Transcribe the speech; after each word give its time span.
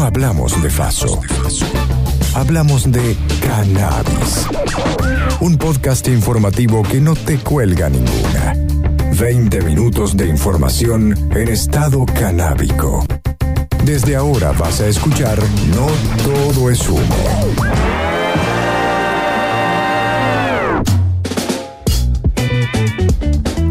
no 0.00 0.06
hablamos 0.06 0.62
de 0.62 0.70
Faso. 0.70 1.20
Hablamos 2.34 2.90
de 2.90 3.16
cannabis. 3.42 4.46
Un 5.40 5.58
podcast 5.58 6.08
informativo 6.08 6.82
que 6.82 7.02
no 7.02 7.14
te 7.14 7.36
cuelga 7.38 7.90
ninguna. 7.90 8.56
20 9.18 9.60
minutos 9.60 10.16
de 10.16 10.26
información 10.26 11.14
en 11.36 11.48
estado 11.48 12.06
canábico. 12.06 13.04
Desde 13.84 14.16
ahora 14.16 14.52
vas 14.52 14.80
a 14.80 14.86
escuchar 14.86 15.38
No 15.76 15.86
todo 16.24 16.70
es 16.70 16.88
humo. 16.88 17.04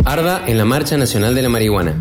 ARDA 0.05 0.43
en 0.45 0.57
la 0.59 0.65
Marcha 0.65 0.95
Nacional 0.95 1.33
de 1.33 1.41
la 1.41 1.49
Marihuana. 1.49 1.95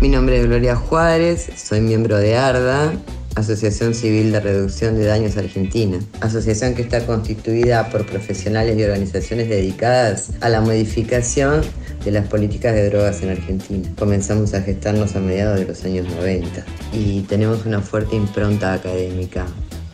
Mi 0.00 0.08
nombre 0.08 0.40
es 0.40 0.46
Gloria 0.46 0.74
Juárez, 0.74 1.48
soy 1.56 1.80
miembro 1.80 2.16
de 2.16 2.36
ARDA, 2.36 2.92
Asociación 3.34 3.94
Civil 3.94 4.30
de 4.30 4.40
Reducción 4.40 4.96
de 4.96 5.06
Daños 5.06 5.36
Argentina, 5.36 5.98
asociación 6.20 6.74
que 6.74 6.82
está 6.82 7.06
constituida 7.06 7.88
por 7.88 8.06
profesionales 8.06 8.78
y 8.78 8.82
organizaciones 8.82 9.48
dedicadas 9.48 10.32
a 10.40 10.48
la 10.48 10.60
modificación 10.60 11.62
de 12.04 12.10
las 12.10 12.28
políticas 12.28 12.74
de 12.74 12.90
drogas 12.90 13.22
en 13.22 13.30
Argentina. 13.30 13.88
Comenzamos 13.98 14.52
a 14.54 14.62
gestarnos 14.62 15.16
a 15.16 15.20
mediados 15.20 15.58
de 15.58 15.66
los 15.66 15.82
años 15.84 16.06
90 16.14 16.64
y 16.92 17.20
tenemos 17.22 17.64
una 17.64 17.80
fuerte 17.80 18.16
impronta 18.16 18.74
académica 18.74 19.46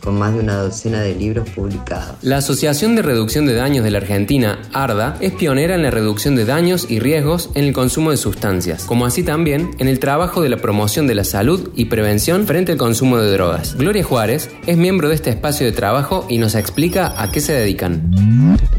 con 0.09 0.17
más 0.17 0.33
de 0.33 0.39
una 0.39 0.55
docena 0.55 1.01
de 1.01 1.13
libros 1.13 1.47
publicados. 1.51 2.15
La 2.23 2.37
Asociación 2.37 2.95
de 2.95 3.03
Reducción 3.03 3.45
de 3.45 3.53
Daños 3.53 3.83
de 3.83 3.91
la 3.91 3.99
Argentina, 3.99 4.57
ARDA, 4.73 5.15
es 5.21 5.33
pionera 5.33 5.75
en 5.75 5.83
la 5.83 5.91
reducción 5.91 6.35
de 6.35 6.45
daños 6.45 6.87
y 6.89 6.97
riesgos 6.97 7.51
en 7.53 7.65
el 7.65 7.73
consumo 7.73 8.09
de 8.09 8.17
sustancias, 8.17 8.85
como 8.85 9.05
así 9.05 9.21
también 9.21 9.69
en 9.77 9.87
el 9.87 9.99
trabajo 9.99 10.41
de 10.41 10.49
la 10.49 10.57
promoción 10.57 11.05
de 11.05 11.13
la 11.13 11.23
salud 11.23 11.69
y 11.75 11.85
prevención 11.85 12.47
frente 12.47 12.71
al 12.71 12.79
consumo 12.79 13.17
de 13.17 13.31
drogas. 13.31 13.75
Gloria 13.75 14.03
Juárez 14.03 14.49
es 14.65 14.77
miembro 14.77 15.09
de 15.09 15.13
este 15.13 15.29
espacio 15.29 15.67
de 15.67 15.73
trabajo 15.73 16.25
y 16.27 16.39
nos 16.39 16.55
explica 16.55 17.13
a 17.21 17.31
qué 17.31 17.39
se 17.39 17.53
dedican. 17.53 18.11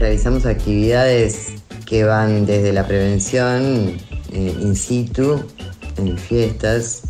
Realizamos 0.01 0.47
actividades 0.47 1.53
que 1.87 2.03
van 2.03 2.45
desde 2.45 2.73
la 2.73 2.89
prevención 2.89 3.93
eh, 4.33 4.57
in 4.61 4.75
situ, 4.75 5.41
en 5.97 6.19
fiestas, 6.19 7.03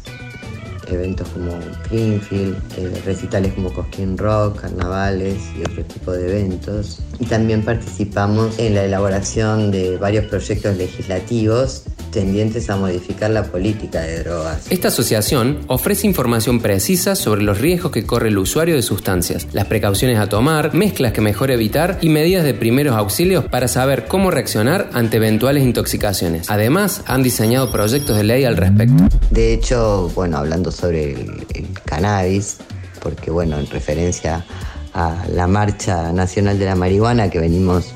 eventos 0.90 1.28
como 1.28 1.52
Greenfield, 1.88 2.56
eh, 2.76 3.02
recitales 3.04 3.54
como 3.54 3.72
Cosquín 3.72 4.16
Rock, 4.16 4.60
carnavales 4.60 5.38
y 5.56 5.62
otro 5.62 5.84
tipo 5.84 6.12
de 6.12 6.28
eventos. 6.28 7.00
Y 7.18 7.26
también 7.26 7.62
participamos 7.64 8.58
en 8.58 8.74
la 8.74 8.84
elaboración 8.84 9.70
de 9.70 9.96
varios 9.96 10.26
proyectos 10.26 10.76
legislativos 10.76 11.84
tendientes 12.10 12.68
a 12.70 12.76
modificar 12.76 13.30
la 13.30 13.44
política 13.44 14.00
de 14.00 14.22
drogas. 14.22 14.66
Esta 14.70 14.88
asociación 14.88 15.60
ofrece 15.66 16.06
información 16.06 16.60
precisa 16.60 17.14
sobre 17.14 17.42
los 17.42 17.58
riesgos 17.58 17.92
que 17.92 18.04
corre 18.04 18.28
el 18.28 18.38
usuario 18.38 18.74
de 18.74 18.82
sustancias, 18.82 19.46
las 19.52 19.66
precauciones 19.66 20.18
a 20.18 20.28
tomar, 20.28 20.74
mezclas 20.74 21.12
que 21.12 21.20
mejor 21.20 21.50
evitar 21.50 21.98
y 22.00 22.08
medidas 22.08 22.44
de 22.44 22.54
primeros 22.54 22.96
auxilios 22.96 23.44
para 23.44 23.68
saber 23.68 24.06
cómo 24.06 24.30
reaccionar 24.30 24.90
ante 24.92 25.18
eventuales 25.18 25.62
intoxicaciones. 25.62 26.50
Además, 26.50 27.02
han 27.06 27.22
diseñado 27.22 27.70
proyectos 27.70 28.16
de 28.16 28.24
ley 28.24 28.44
al 28.44 28.56
respecto. 28.56 29.08
De 29.30 29.52
hecho, 29.52 30.10
bueno, 30.14 30.38
hablando 30.38 30.70
sobre 30.70 31.12
el, 31.12 31.46
el 31.54 31.66
cannabis, 31.84 32.58
porque 33.02 33.30
bueno, 33.30 33.58
en 33.58 33.66
referencia 33.66 34.44
a 34.92 35.24
la 35.32 35.46
Marcha 35.46 36.12
Nacional 36.12 36.58
de 36.58 36.66
la 36.66 36.74
Marihuana 36.74 37.30
que 37.30 37.38
venimos 37.38 37.92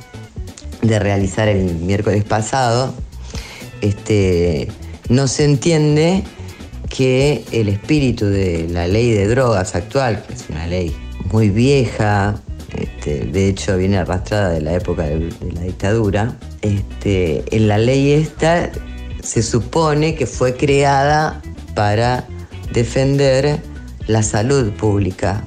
de 0.82 0.98
realizar 0.98 1.48
el 1.48 1.74
miércoles 1.76 2.24
pasado, 2.24 2.94
este, 3.80 4.68
no 5.08 5.28
se 5.28 5.44
entiende 5.44 6.22
que 6.88 7.44
el 7.50 7.68
espíritu 7.68 8.26
de 8.26 8.68
la 8.68 8.86
ley 8.86 9.10
de 9.10 9.26
drogas 9.26 9.74
actual, 9.74 10.22
que 10.26 10.34
es 10.34 10.46
una 10.48 10.66
ley 10.66 10.94
muy 11.32 11.50
vieja, 11.50 12.40
este, 12.76 13.26
de 13.26 13.48
hecho 13.48 13.76
viene 13.76 13.98
arrastrada 13.98 14.50
de 14.50 14.60
la 14.60 14.74
época 14.74 15.04
de, 15.04 15.30
la 15.54 15.62
dictadura, 15.62 16.36
este, 16.62 17.44
en 17.54 17.68
la 17.68 17.78
ley 17.78 18.12
esta 18.12 18.70
se 19.22 19.42
supone 19.42 20.14
que 20.14 20.26
fue 20.26 20.54
creada 20.54 21.40
para 21.74 22.26
defender 22.72 23.58
la 24.06 24.22
salud 24.22 24.72
pública. 24.72 25.44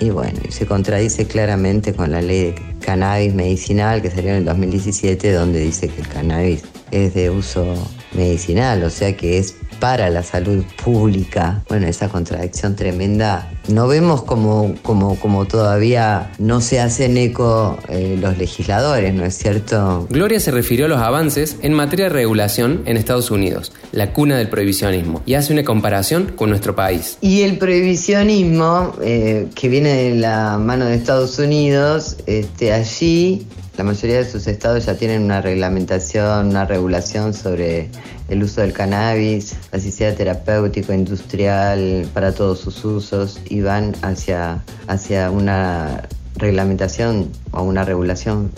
Y 0.00 0.10
bueno, 0.10 0.40
se 0.48 0.66
contradice 0.66 1.26
claramente 1.26 1.94
con 1.94 2.10
la 2.10 2.22
ley 2.22 2.52
de 2.52 2.54
cannabis 2.80 3.34
medicinal 3.34 4.02
que 4.02 4.10
salió 4.10 4.30
en 4.30 4.36
el 4.36 4.44
2017, 4.44 5.32
donde 5.32 5.60
dice 5.60 5.88
que 5.88 6.00
el 6.00 6.08
cannabis 6.08 6.62
es 6.94 7.14
de 7.14 7.30
uso 7.30 7.74
medicinal, 8.12 8.82
o 8.84 8.90
sea 8.90 9.16
que 9.16 9.38
es 9.38 9.56
para 9.80 10.10
la 10.10 10.22
salud 10.22 10.64
pública. 10.82 11.64
Bueno, 11.68 11.86
esa 11.86 12.08
contradicción 12.08 12.76
tremenda. 12.76 13.50
No 13.68 13.88
vemos 13.88 14.22
como, 14.22 14.74
como, 14.82 15.18
como 15.18 15.46
todavía 15.46 16.32
no 16.38 16.60
se 16.60 16.80
hacen 16.80 17.16
eco 17.16 17.78
eh, 17.88 18.18
los 18.20 18.36
legisladores, 18.38 19.14
¿no 19.14 19.24
es 19.24 19.36
cierto? 19.36 20.06
Gloria 20.10 20.38
se 20.40 20.50
refirió 20.50 20.86
a 20.86 20.88
los 20.88 20.98
avances 20.98 21.56
en 21.62 21.72
materia 21.72 22.06
de 22.06 22.10
regulación 22.10 22.82
en 22.86 22.96
Estados 22.96 23.30
Unidos, 23.30 23.72
la 23.92 24.12
cuna 24.12 24.36
del 24.36 24.48
prohibicionismo, 24.48 25.22
y 25.26 25.34
hace 25.34 25.52
una 25.52 25.64
comparación 25.64 26.32
con 26.36 26.50
nuestro 26.50 26.74
país. 26.74 27.18
Y 27.20 27.42
el 27.42 27.58
prohibicionismo, 27.58 28.94
eh, 29.02 29.48
que 29.54 29.68
viene 29.68 29.94
de 29.94 30.14
la 30.14 30.58
mano 30.58 30.84
de 30.84 30.94
Estados 30.94 31.38
Unidos, 31.38 32.16
este, 32.26 32.72
allí 32.72 33.46
la 33.76 33.82
mayoría 33.82 34.18
de 34.18 34.30
sus 34.30 34.46
estados 34.46 34.86
ya 34.86 34.94
tienen 34.94 35.22
una 35.22 35.40
reglamentación, 35.40 36.48
una 36.48 36.64
regulación 36.64 37.34
sobre 37.34 37.88
el 38.28 38.42
uso 38.42 38.60
del 38.60 38.72
cannabis, 38.72 39.56
así 39.72 39.90
sea 39.90 40.14
terapéutico, 40.14 40.92
industrial, 40.92 42.06
para 42.14 42.32
todos 42.32 42.60
sus 42.60 42.84
usos, 42.84 43.40
y 43.54 43.60
van 43.60 43.94
hacia, 44.02 44.64
hacia 44.88 45.30
una 45.30 46.02
reglamentación 46.34 47.30
o 47.52 47.62
una 47.62 47.84
regulación 47.84 48.50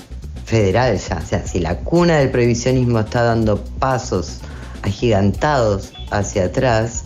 federal 0.47 0.97
ya. 0.97 1.19
O 1.23 1.27
sea, 1.27 1.47
si 1.47 1.61
la 1.61 1.77
cuna 1.81 2.17
del 2.17 2.31
prohibicionismo 2.31 3.01
está 3.01 3.23
dando 3.23 3.63
pasos 3.79 4.39
agigantados 4.83 5.93
hacia 6.11 6.47
atrás, 6.47 7.05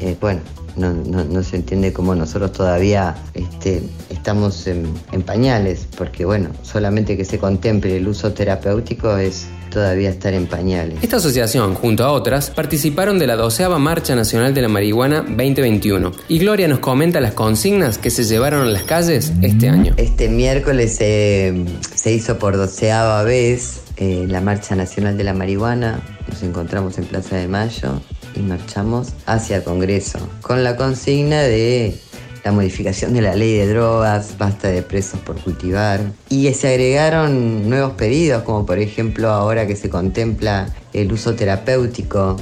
eh, 0.00 0.16
bueno, 0.20 0.40
no, 0.76 0.92
no, 0.92 1.24
no, 1.24 1.42
se 1.42 1.56
entiende 1.56 1.94
cómo 1.94 2.14
nosotros 2.14 2.52
todavía 2.52 3.14
este, 3.32 3.82
estamos 4.10 4.66
en, 4.66 4.92
en, 5.12 5.22
pañales, 5.22 5.86
porque 5.96 6.26
bueno, 6.26 6.50
solamente 6.62 7.16
que 7.16 7.24
se 7.24 7.38
contemple 7.38 7.96
el 7.96 8.06
uso 8.06 8.34
terapéutico 8.34 9.16
es 9.16 9.46
todavía 9.74 10.08
estar 10.08 10.32
en 10.32 10.46
pañales. 10.46 10.98
Esta 11.02 11.16
asociación, 11.16 11.74
junto 11.74 12.04
a 12.04 12.12
otras, 12.12 12.50
participaron 12.50 13.18
de 13.18 13.26
la 13.26 13.34
doceava 13.34 13.78
Marcha 13.78 14.14
Nacional 14.14 14.54
de 14.54 14.62
la 14.62 14.68
Marihuana 14.68 15.22
2021 15.22 16.12
y 16.28 16.38
Gloria 16.38 16.68
nos 16.68 16.78
comenta 16.78 17.20
las 17.20 17.34
consignas 17.34 17.98
que 17.98 18.10
se 18.10 18.24
llevaron 18.24 18.68
a 18.68 18.70
las 18.70 18.84
calles 18.84 19.32
este 19.42 19.68
año. 19.68 19.92
Este 19.96 20.28
miércoles 20.28 20.96
eh, 21.00 21.64
se 21.94 22.12
hizo 22.12 22.38
por 22.38 22.56
doceava 22.56 23.24
vez 23.24 23.82
eh, 23.96 24.24
la 24.28 24.40
Marcha 24.40 24.76
Nacional 24.76 25.16
de 25.16 25.24
la 25.24 25.34
Marihuana, 25.34 26.00
nos 26.28 26.42
encontramos 26.44 26.96
en 26.98 27.04
Plaza 27.04 27.36
de 27.36 27.48
Mayo 27.48 28.00
y 28.36 28.40
marchamos 28.40 29.08
hacia 29.26 29.56
el 29.56 29.64
Congreso 29.64 30.18
con 30.40 30.62
la 30.62 30.76
consigna 30.76 31.42
de 31.42 31.98
la 32.44 32.52
modificación 32.52 33.14
de 33.14 33.22
la 33.22 33.34
ley 33.34 33.56
de 33.56 33.66
drogas, 33.66 34.36
basta 34.38 34.68
de 34.68 34.82
presos 34.82 35.18
por 35.20 35.40
cultivar. 35.40 36.00
Y 36.28 36.52
se 36.52 36.68
agregaron 36.68 37.68
nuevos 37.68 37.94
pedidos, 37.94 38.42
como 38.42 38.66
por 38.66 38.78
ejemplo 38.78 39.30
ahora 39.30 39.66
que 39.66 39.76
se 39.76 39.88
contempla 39.88 40.68
el 40.92 41.12
uso 41.12 41.34
terapéutico 41.34 42.36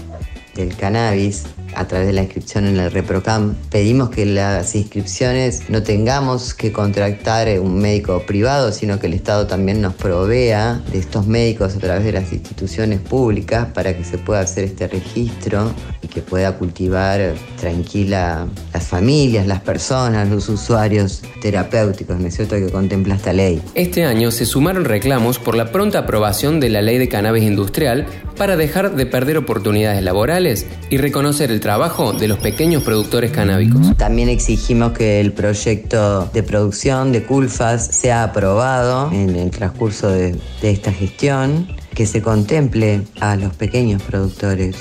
del 0.54 0.76
cannabis 0.76 1.44
a 1.74 1.86
través 1.86 2.06
de 2.06 2.12
la 2.12 2.22
inscripción 2.22 2.66
en 2.66 2.78
el 2.78 2.90
ReproCam. 2.90 3.54
Pedimos 3.70 4.10
que 4.10 4.26
las 4.26 4.74
inscripciones 4.74 5.68
no 5.68 5.82
tengamos 5.82 6.54
que 6.54 6.72
contratar 6.72 7.48
un 7.60 7.78
médico 7.78 8.22
privado, 8.26 8.72
sino 8.72 8.98
que 8.98 9.06
el 9.06 9.14
Estado 9.14 9.46
también 9.46 9.80
nos 9.80 9.94
provea 9.94 10.82
de 10.90 10.98
estos 10.98 11.26
médicos 11.26 11.74
a 11.76 11.78
través 11.78 12.04
de 12.04 12.12
las 12.12 12.32
instituciones 12.32 13.00
públicas 13.00 13.68
para 13.74 13.96
que 13.96 14.04
se 14.04 14.18
pueda 14.18 14.40
hacer 14.40 14.64
este 14.64 14.88
registro 14.88 15.72
y 16.02 16.08
que 16.08 16.20
pueda 16.20 16.56
cultivar 16.58 17.34
tranquila 17.60 18.46
las 18.72 18.86
familias, 18.86 19.46
las 19.46 19.60
personas, 19.60 20.28
los 20.28 20.48
usuarios 20.48 21.22
terapéuticos, 21.40 22.18
¿no 22.18 22.28
es 22.28 22.34
cierto?, 22.34 22.56
que 22.56 22.70
contempla 22.70 23.14
esta 23.14 23.32
ley. 23.32 23.62
Este 23.74 24.04
año 24.04 24.30
se 24.30 24.46
sumaron 24.46 24.84
reclamos 24.84 25.38
por 25.38 25.56
la 25.56 25.72
pronta 25.72 26.00
aprobación 26.00 26.60
de 26.60 26.68
la 26.68 26.82
ley 26.82 26.98
de 26.98 27.08
cannabis 27.08 27.44
industrial 27.44 28.06
para 28.32 28.56
dejar 28.56 28.94
de 28.94 29.06
perder 29.06 29.38
oportunidades 29.38 30.02
laborales 30.02 30.66
y 30.90 30.98
reconocer 30.98 31.50
el 31.50 31.60
trabajo 31.60 32.12
de 32.12 32.28
los 32.28 32.38
pequeños 32.38 32.82
productores 32.82 33.30
canábicos. 33.30 33.96
También 33.96 34.28
exigimos 34.28 34.92
que 34.92 35.20
el 35.20 35.32
proyecto 35.32 36.30
de 36.32 36.42
producción 36.42 37.12
de 37.12 37.22
Culfas 37.24 37.86
sea 37.86 38.24
aprobado 38.24 39.10
en 39.12 39.34
el 39.36 39.50
transcurso 39.50 40.10
de, 40.10 40.36
de 40.60 40.70
esta 40.70 40.92
gestión, 40.92 41.68
que 41.94 42.06
se 42.06 42.22
contemple 42.22 43.02
a 43.20 43.36
los 43.36 43.54
pequeños 43.54 44.02
productores 44.02 44.76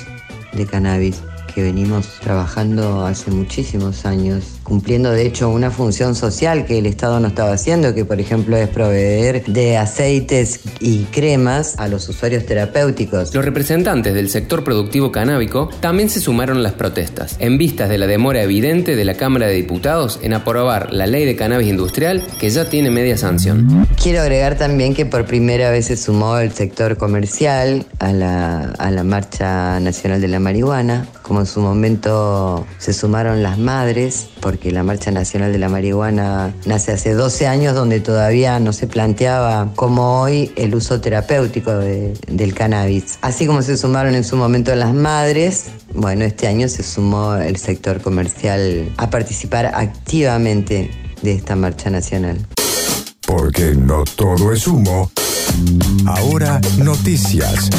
de 0.52 0.66
cannabis 0.66 1.22
que 1.54 1.62
venimos 1.62 2.06
trabajando 2.20 3.06
hace 3.06 3.30
muchísimos 3.30 4.04
años, 4.06 4.44
cumpliendo 4.62 5.10
de 5.10 5.26
hecho 5.26 5.48
una 5.48 5.70
función 5.70 6.14
social 6.14 6.64
que 6.66 6.78
el 6.78 6.86
Estado 6.86 7.20
no 7.20 7.28
estaba 7.28 7.52
haciendo, 7.52 7.94
que 7.94 8.04
por 8.04 8.20
ejemplo 8.20 8.56
es 8.56 8.68
proveer 8.68 9.44
de 9.44 9.76
aceites 9.76 10.60
y 10.80 11.04
cremas 11.04 11.78
a 11.78 11.88
los 11.88 12.08
usuarios 12.08 12.46
terapéuticos. 12.46 13.34
Los 13.34 13.44
representantes 13.44 14.14
del 14.14 14.28
sector 14.28 14.64
productivo 14.64 15.12
canábico 15.12 15.68
también 15.80 16.08
se 16.08 16.20
sumaron 16.20 16.58
a 16.58 16.60
las 16.60 16.72
protestas, 16.72 17.36
en 17.38 17.58
vistas 17.58 17.88
de 17.88 17.98
la 17.98 18.06
demora 18.06 18.42
evidente 18.42 18.96
de 18.96 19.04
la 19.04 19.14
Cámara 19.14 19.46
de 19.46 19.54
Diputados 19.54 20.18
en 20.22 20.34
aprobar 20.34 20.92
la 20.92 21.06
ley 21.06 21.24
de 21.24 21.36
cannabis 21.36 21.68
industrial 21.68 22.22
que 22.38 22.50
ya 22.50 22.68
tiene 22.68 22.90
media 22.90 23.16
sanción. 23.16 23.86
Quiero 24.00 24.20
agregar 24.20 24.56
también 24.56 24.94
que 24.94 25.06
por 25.06 25.26
primera 25.26 25.70
vez 25.70 25.86
se 25.86 25.96
sumó 25.96 26.38
el 26.38 26.52
sector 26.52 26.96
comercial 26.96 27.86
a 27.98 28.12
la, 28.12 28.60
a 28.78 28.90
la 28.90 29.04
Marcha 29.04 29.80
Nacional 29.80 30.20
de 30.20 30.28
la 30.28 30.40
Marihuana, 30.40 31.06
como 31.32 31.40
en 31.40 31.46
su 31.46 31.60
momento 31.60 32.66
se 32.76 32.92
sumaron 32.92 33.42
las 33.42 33.56
madres, 33.56 34.28
porque 34.42 34.70
la 34.70 34.82
Marcha 34.82 35.10
Nacional 35.10 35.50
de 35.50 35.58
la 35.58 35.70
Marihuana 35.70 36.54
nace 36.66 36.92
hace 36.92 37.14
12 37.14 37.46
años 37.46 37.74
donde 37.74 38.00
todavía 38.00 38.60
no 38.60 38.74
se 38.74 38.86
planteaba 38.86 39.72
como 39.74 40.20
hoy 40.20 40.52
el 40.56 40.74
uso 40.74 41.00
terapéutico 41.00 41.72
del 41.72 42.54
cannabis. 42.54 43.18
Así 43.22 43.46
como 43.46 43.62
se 43.62 43.78
sumaron 43.78 44.14
en 44.14 44.24
su 44.24 44.36
momento 44.36 44.74
las 44.74 44.92
madres, 44.92 45.68
bueno, 45.94 46.26
este 46.26 46.48
año 46.48 46.68
se 46.68 46.82
sumó 46.82 47.36
el 47.36 47.56
sector 47.56 48.02
comercial 48.02 48.92
a 48.98 49.08
participar 49.08 49.72
activamente 49.74 50.90
de 51.22 51.32
esta 51.32 51.56
marcha 51.56 51.88
nacional. 51.88 52.46
Porque 53.26 53.74
no 53.74 54.04
todo 54.04 54.52
es 54.52 54.66
humo. 54.66 55.10
Ahora 56.04 56.60
noticias. 56.76 57.70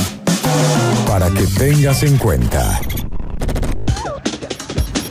Para 1.05 1.29
que 1.29 1.45
tengas 1.55 2.01
en 2.01 2.17
cuenta. 2.17 2.79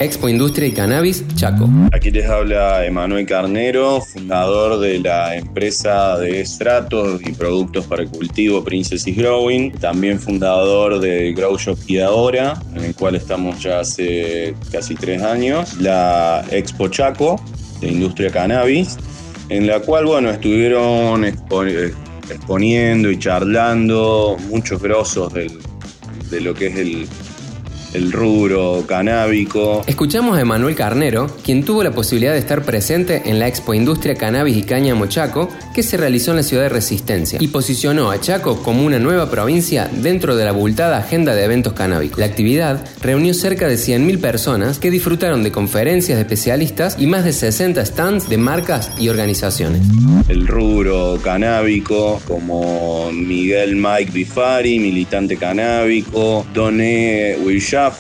Expo 0.03 0.29
Industria 0.29 0.67
y 0.67 0.73
Cannabis, 0.73 1.25
Chaco. 1.37 1.69
Aquí 1.93 2.11
les 2.11 2.29
habla 2.29 2.85
Emanuel 2.85 3.25
Carnero, 3.25 4.01
fundador 4.01 4.81
de 4.81 4.99
la 4.99 5.37
empresa 5.37 6.19
de 6.19 6.41
estratos 6.41 7.21
y 7.23 7.31
productos 7.31 7.87
para 7.87 8.03
el 8.03 8.09
cultivo 8.09 8.65
Princess 8.65 9.07
is 9.07 9.17
Growing, 9.17 9.71
también 9.73 10.19
fundador 10.19 10.99
de 10.99 11.33
Grow 11.35 11.57
Shop 11.57 11.79
y 11.87 12.01
ahora, 12.01 12.61
en 12.75 12.85
el 12.85 12.95
cual 12.97 13.15
estamos 13.15 13.63
ya 13.63 13.79
hace 13.81 14.57
casi 14.73 14.97
tres 14.97 15.23
años, 15.23 15.81
la 15.81 16.45
Expo 16.51 16.89
Chaco 16.89 17.41
de 17.81 17.89
Industria 17.89 18.31
Cannabis, 18.31 18.99
en 19.51 19.69
la 19.69 19.79
cual, 19.81 20.07
bueno, 20.07 20.31
estuvieron 20.31 21.25
exponiendo 21.25 23.09
y 23.09 23.19
charlando 23.21 24.37
muchos 24.49 24.83
grosos 24.83 25.33
de 25.33 26.41
lo 26.41 26.55
que 26.55 26.67
es 26.67 26.77
el, 26.77 27.07
el 27.95 28.13
rubro 28.13 28.85
canábico. 28.87 29.83
Escuchamos 29.87 30.37
a 30.37 30.41
Emanuel 30.41 30.75
Carnero, 30.75 31.27
quien 31.43 31.65
tuvo 31.65 31.83
la 31.83 31.93
posibilidad 31.93 32.33
de 32.33 32.39
estar 32.39 32.63
presente 32.63 33.23
en 33.27 33.39
la 33.39 33.49
Expo 33.49 33.75
Industria 33.75 34.15
Cannabis 34.15 34.57
y 34.57 34.63
Cáñamo 34.63 35.07
Chaco, 35.07 35.49
que 35.75 35.83
se 35.83 35.97
realizó 35.97 36.31
en 36.31 36.39
la 36.39 36.43
ciudad 36.43 36.65
de 36.65 36.69
Resistencia, 36.69 37.39
y 37.41 37.49
posicionó 37.49 38.11
a 38.11 38.21
Chaco 38.21 38.63
como 38.63 38.85
una 38.85 38.99
nueva 38.99 39.31
provincia 39.31 39.91
dentro 39.93 40.37
de 40.37 40.45
la 40.45 40.51
abultada 40.51 40.99
agenda 40.99 41.35
de 41.35 41.45
eventos 41.45 41.73
canábicos. 41.73 42.19
La 42.19 42.27
actividad 42.27 42.85
reunió 43.01 43.35
cerca 43.35 43.69
de 43.69 43.75
100.000 43.75 44.21
personas 44.21 44.79
que 44.79 44.91
disfrutaron 44.91 45.43
de 45.43 45.53
conferencias 45.53 46.17
de 46.17 46.23
especialistas 46.23 46.97
y 46.99 47.07
más 47.07 47.25
de 47.25 47.33
60 47.33 47.85
stands 47.85 48.29
de 48.29 48.39
marcas 48.39 48.93
y 48.99 49.09
organizaciones. 49.09 49.83
El 50.29 50.47
rubro 50.47 51.19
canábico, 51.23 52.21
como 52.27 53.11
Miguel 53.13 53.77
Mike 53.77 54.13
Bifari, 54.13 54.79
militante 54.79 55.37
canábico, 55.37 56.47
Doné 56.55 57.37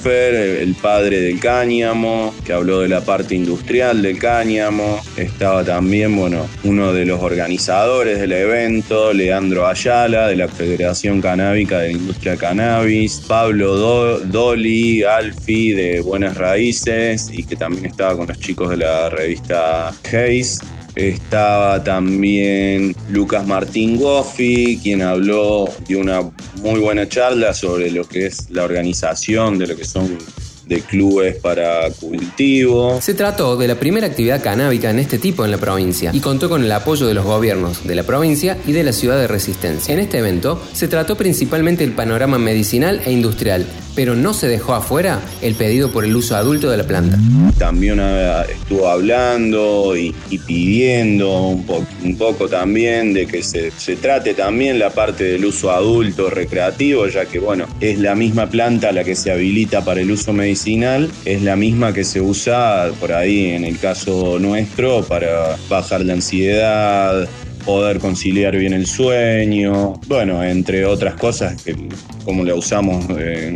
El 0.04 0.74
padre 0.74 1.20
del 1.20 1.40
cáñamo, 1.40 2.32
que 2.44 2.52
habló 2.52 2.80
de 2.80 2.88
la 2.88 3.00
parte 3.00 3.34
industrial 3.34 4.00
del 4.00 4.16
cáñamo. 4.16 5.00
Estaba 5.16 5.64
también, 5.64 6.14
bueno, 6.14 6.46
uno 6.62 6.92
de 6.92 7.04
los 7.04 7.20
organizadores 7.20 8.20
del 8.20 8.30
evento, 8.30 9.12
Leandro 9.12 9.66
Ayala, 9.66 10.28
de 10.28 10.36
la 10.36 10.46
Federación 10.46 11.20
Canábica 11.20 11.80
de 11.80 11.88
la 11.88 11.98
Industria 11.98 12.36
Cannabis, 12.36 13.24
Pablo 13.26 14.20
Doli, 14.20 15.02
Alfi, 15.02 15.72
de 15.72 16.00
Buenas 16.00 16.36
Raíces, 16.36 17.30
y 17.32 17.42
que 17.42 17.56
también 17.56 17.86
estaba 17.86 18.16
con 18.16 18.28
los 18.28 18.38
chicos 18.38 18.70
de 18.70 18.76
la 18.76 19.10
revista 19.10 19.92
Hayes. 20.12 20.60
Estaba 20.94 21.82
también 21.82 22.94
Lucas 23.10 23.46
Martín 23.46 23.96
Goffi, 23.96 24.78
quien 24.82 25.02
habló 25.02 25.68
de 25.88 25.96
una 25.96 26.20
muy 26.62 26.80
buena 26.80 27.08
charla 27.08 27.54
sobre 27.54 27.90
lo 27.90 28.06
que 28.06 28.26
es 28.26 28.50
la 28.50 28.64
organización 28.64 29.58
de 29.58 29.68
lo 29.68 29.76
que 29.76 29.84
son 29.84 30.18
de 30.66 30.80
clubes 30.80 31.36
para 31.36 31.90
cultivo. 31.90 33.00
Se 33.00 33.14
trató 33.14 33.56
de 33.56 33.68
la 33.68 33.74
primera 33.76 34.06
actividad 34.06 34.42
canábica 34.42 34.90
en 34.90 34.98
este 34.98 35.18
tipo 35.18 35.44
en 35.44 35.50
la 35.50 35.58
provincia 35.58 36.10
y 36.12 36.20
contó 36.20 36.48
con 36.48 36.64
el 36.64 36.72
apoyo 36.72 37.06
de 37.06 37.14
los 37.14 37.24
gobiernos 37.24 37.86
de 37.86 37.94
la 37.94 38.04
provincia 38.04 38.56
y 38.66 38.72
de 38.72 38.84
la 38.84 38.92
ciudad 38.92 39.18
de 39.18 39.26
Resistencia. 39.26 39.92
En 39.92 40.00
este 40.00 40.18
evento 40.18 40.62
se 40.72 40.88
trató 40.88 41.16
principalmente 41.16 41.84
el 41.84 41.92
panorama 41.92 42.38
medicinal 42.38 43.00
e 43.04 43.12
industrial, 43.12 43.66
pero 43.94 44.14
no 44.14 44.34
se 44.34 44.48
dejó 44.48 44.74
afuera 44.74 45.20
el 45.40 45.54
pedido 45.54 45.90
por 45.90 46.04
el 46.04 46.14
uso 46.16 46.36
adulto 46.36 46.70
de 46.70 46.76
la 46.76 46.84
planta. 46.84 47.18
También 47.58 48.00
ah, 48.00 48.44
estuvo 48.48 48.88
hablando 48.88 49.96
y, 49.96 50.14
pidiendo 50.46 51.48
un, 51.48 52.16
poco 52.16 52.48
también 52.48 53.12
de 53.12 53.26
que 53.26 53.42
se, 53.42 53.70
se, 53.70 53.96
trate 53.96 54.34
también 54.34 54.78
la 54.78 54.90
parte 54.90 55.24
del 55.24 55.44
uso 55.44 55.70
adulto 55.70 56.30
recreativo, 56.30 57.06
ya 57.08 57.26
que 57.26 57.38
bueno, 57.38 57.66
es 57.80 57.98
la 57.98 58.14
misma 58.14 58.48
planta 58.48 58.92
la 58.92 59.04
que 59.04 59.14
se 59.14 59.30
habilita 59.30 59.84
para 59.84 60.00
el 60.00 60.10
uso 60.10 60.32
medicinal, 60.32 61.10
es 61.24 61.42
la 61.42 61.56
misma 61.56 61.92
que 61.92 62.04
se 62.04 62.20
usa 62.20 62.90
por 63.00 63.12
ahí 63.12 63.50
en 63.50 63.64
el 63.64 63.78
caso 63.78 64.38
nuestro 64.38 65.02
para 65.04 65.56
bajar 65.68 66.04
la 66.04 66.14
ansiedad, 66.14 67.28
poder 67.64 67.98
conciliar 67.98 68.56
bien 68.56 68.72
el 68.72 68.86
sueño, 68.86 69.94
bueno, 70.06 70.42
entre 70.42 70.84
otras 70.84 71.14
cosas 71.14 71.62
que 71.62 71.76
como 72.24 72.44
la 72.44 72.54
usamos 72.54 73.04
eh, 73.18 73.54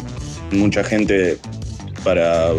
mucha 0.53 0.83
gente 0.83 1.39
para 2.05 2.53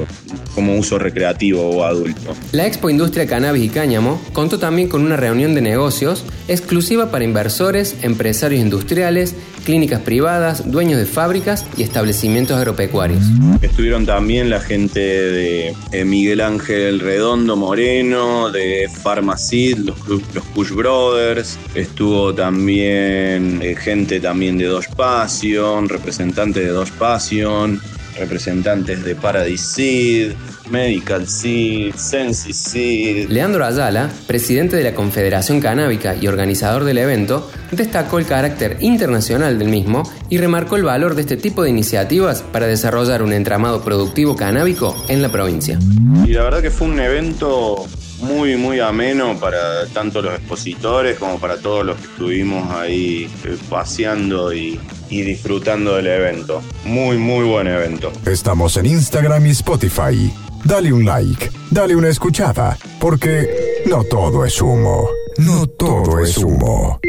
como 0.57 0.75
uso 0.75 0.97
recreativo 0.97 1.69
o 1.69 1.83
adulto. 1.83 2.35
La 2.51 2.65
Expo 2.65 2.89
Industria 2.89 3.27
Cannabis 3.27 3.65
y 3.65 3.69
Cáñamo 3.69 4.19
contó 4.33 4.57
también 4.57 4.89
con 4.89 5.05
una 5.05 5.15
reunión 5.15 5.53
de 5.53 5.61
negocios 5.61 6.25
exclusiva 6.47 7.11
para 7.11 7.23
inversores, 7.23 7.95
empresarios 8.01 8.59
industriales, 8.59 9.35
clínicas 9.65 10.01
privadas, 10.01 10.71
dueños 10.71 10.97
de 10.97 11.05
fábricas 11.05 11.63
y 11.77 11.83
establecimientos 11.83 12.57
agropecuarios. 12.57 13.21
Estuvieron 13.61 14.07
también 14.07 14.49
la 14.49 14.59
gente 14.59 14.99
de 14.99 15.75
eh, 15.91 16.05
Miguel 16.05 16.41
Ángel 16.41 17.01
Redondo 17.01 17.55
Moreno, 17.55 18.49
de 18.49 18.89
Pharmacid, 19.03 19.77
los, 19.77 19.95
los 20.07 20.45
Push 20.55 20.71
Brothers, 20.71 21.59
estuvo 21.75 22.33
también 22.33 23.59
eh, 23.61 23.75
gente 23.75 24.19
también 24.19 24.57
de 24.57 24.65
Dos 24.65 24.87
Passion, 24.87 25.87
representantes 25.87 26.63
de 26.63 26.69
Dos 26.69 26.89
Passion, 26.89 27.79
representantes 28.17 29.03
de 29.03 29.15
Paradise 29.15 29.63
Seed, 29.63 30.33
Medical 30.69 31.27
Seed, 31.27 31.95
Sensi 31.95 32.53
Seed. 32.53 33.29
Leandro 33.29 33.65
Ayala, 33.65 34.09
presidente 34.27 34.75
de 34.75 34.83
la 34.83 34.93
Confederación 34.93 35.59
Canábica 35.59 36.15
y 36.15 36.27
organizador 36.27 36.83
del 36.83 36.97
evento, 36.97 37.49
destacó 37.71 38.19
el 38.19 38.25
carácter 38.25 38.77
internacional 38.81 39.59
del 39.59 39.69
mismo 39.69 40.03
y 40.29 40.37
remarcó 40.37 40.75
el 40.75 40.83
valor 40.83 41.15
de 41.15 41.21
este 41.21 41.37
tipo 41.37 41.63
de 41.63 41.69
iniciativas 41.69 42.41
para 42.41 42.67
desarrollar 42.67 43.21
un 43.21 43.33
entramado 43.33 43.83
productivo 43.83 44.35
canábico 44.35 44.95
en 45.07 45.21
la 45.21 45.29
provincia. 45.29 45.79
Y 46.25 46.33
la 46.33 46.43
verdad 46.43 46.61
que 46.61 46.71
fue 46.71 46.87
un 46.87 46.99
evento 46.99 47.87
muy, 48.19 48.55
muy 48.55 48.79
ameno 48.79 49.39
para 49.39 49.85
tanto 49.93 50.21
los 50.21 50.33
expositores 50.35 51.17
como 51.19 51.39
para 51.39 51.57
todos 51.57 51.85
los 51.85 51.97
que 51.97 52.03
estuvimos 52.03 52.71
ahí 52.71 53.29
eh, 53.45 53.57
paseando 53.69 54.53
y, 54.53 54.79
y 55.09 55.21
disfrutando 55.21 55.95
del 55.95 56.07
evento. 56.07 56.61
Muy, 56.85 57.17
muy 57.17 57.45
buen 57.45 57.67
evento. 57.67 58.11
Estamos 58.25 58.77
en 58.77 58.87
Instagram 58.87 59.45
y 59.45 59.51
Spotify. 59.51 60.33
Dale 60.63 60.91
un 60.91 61.05
like, 61.05 61.49
dale 61.71 61.95
una 61.95 62.09
escuchada, 62.09 62.77
porque 62.99 63.47
no 63.85 64.03
todo 64.03 64.43
es 64.45 64.61
humo. 64.61 65.09
No 65.37 65.67
todo 65.67 66.19
es 66.19 66.37
humo. 66.37 66.99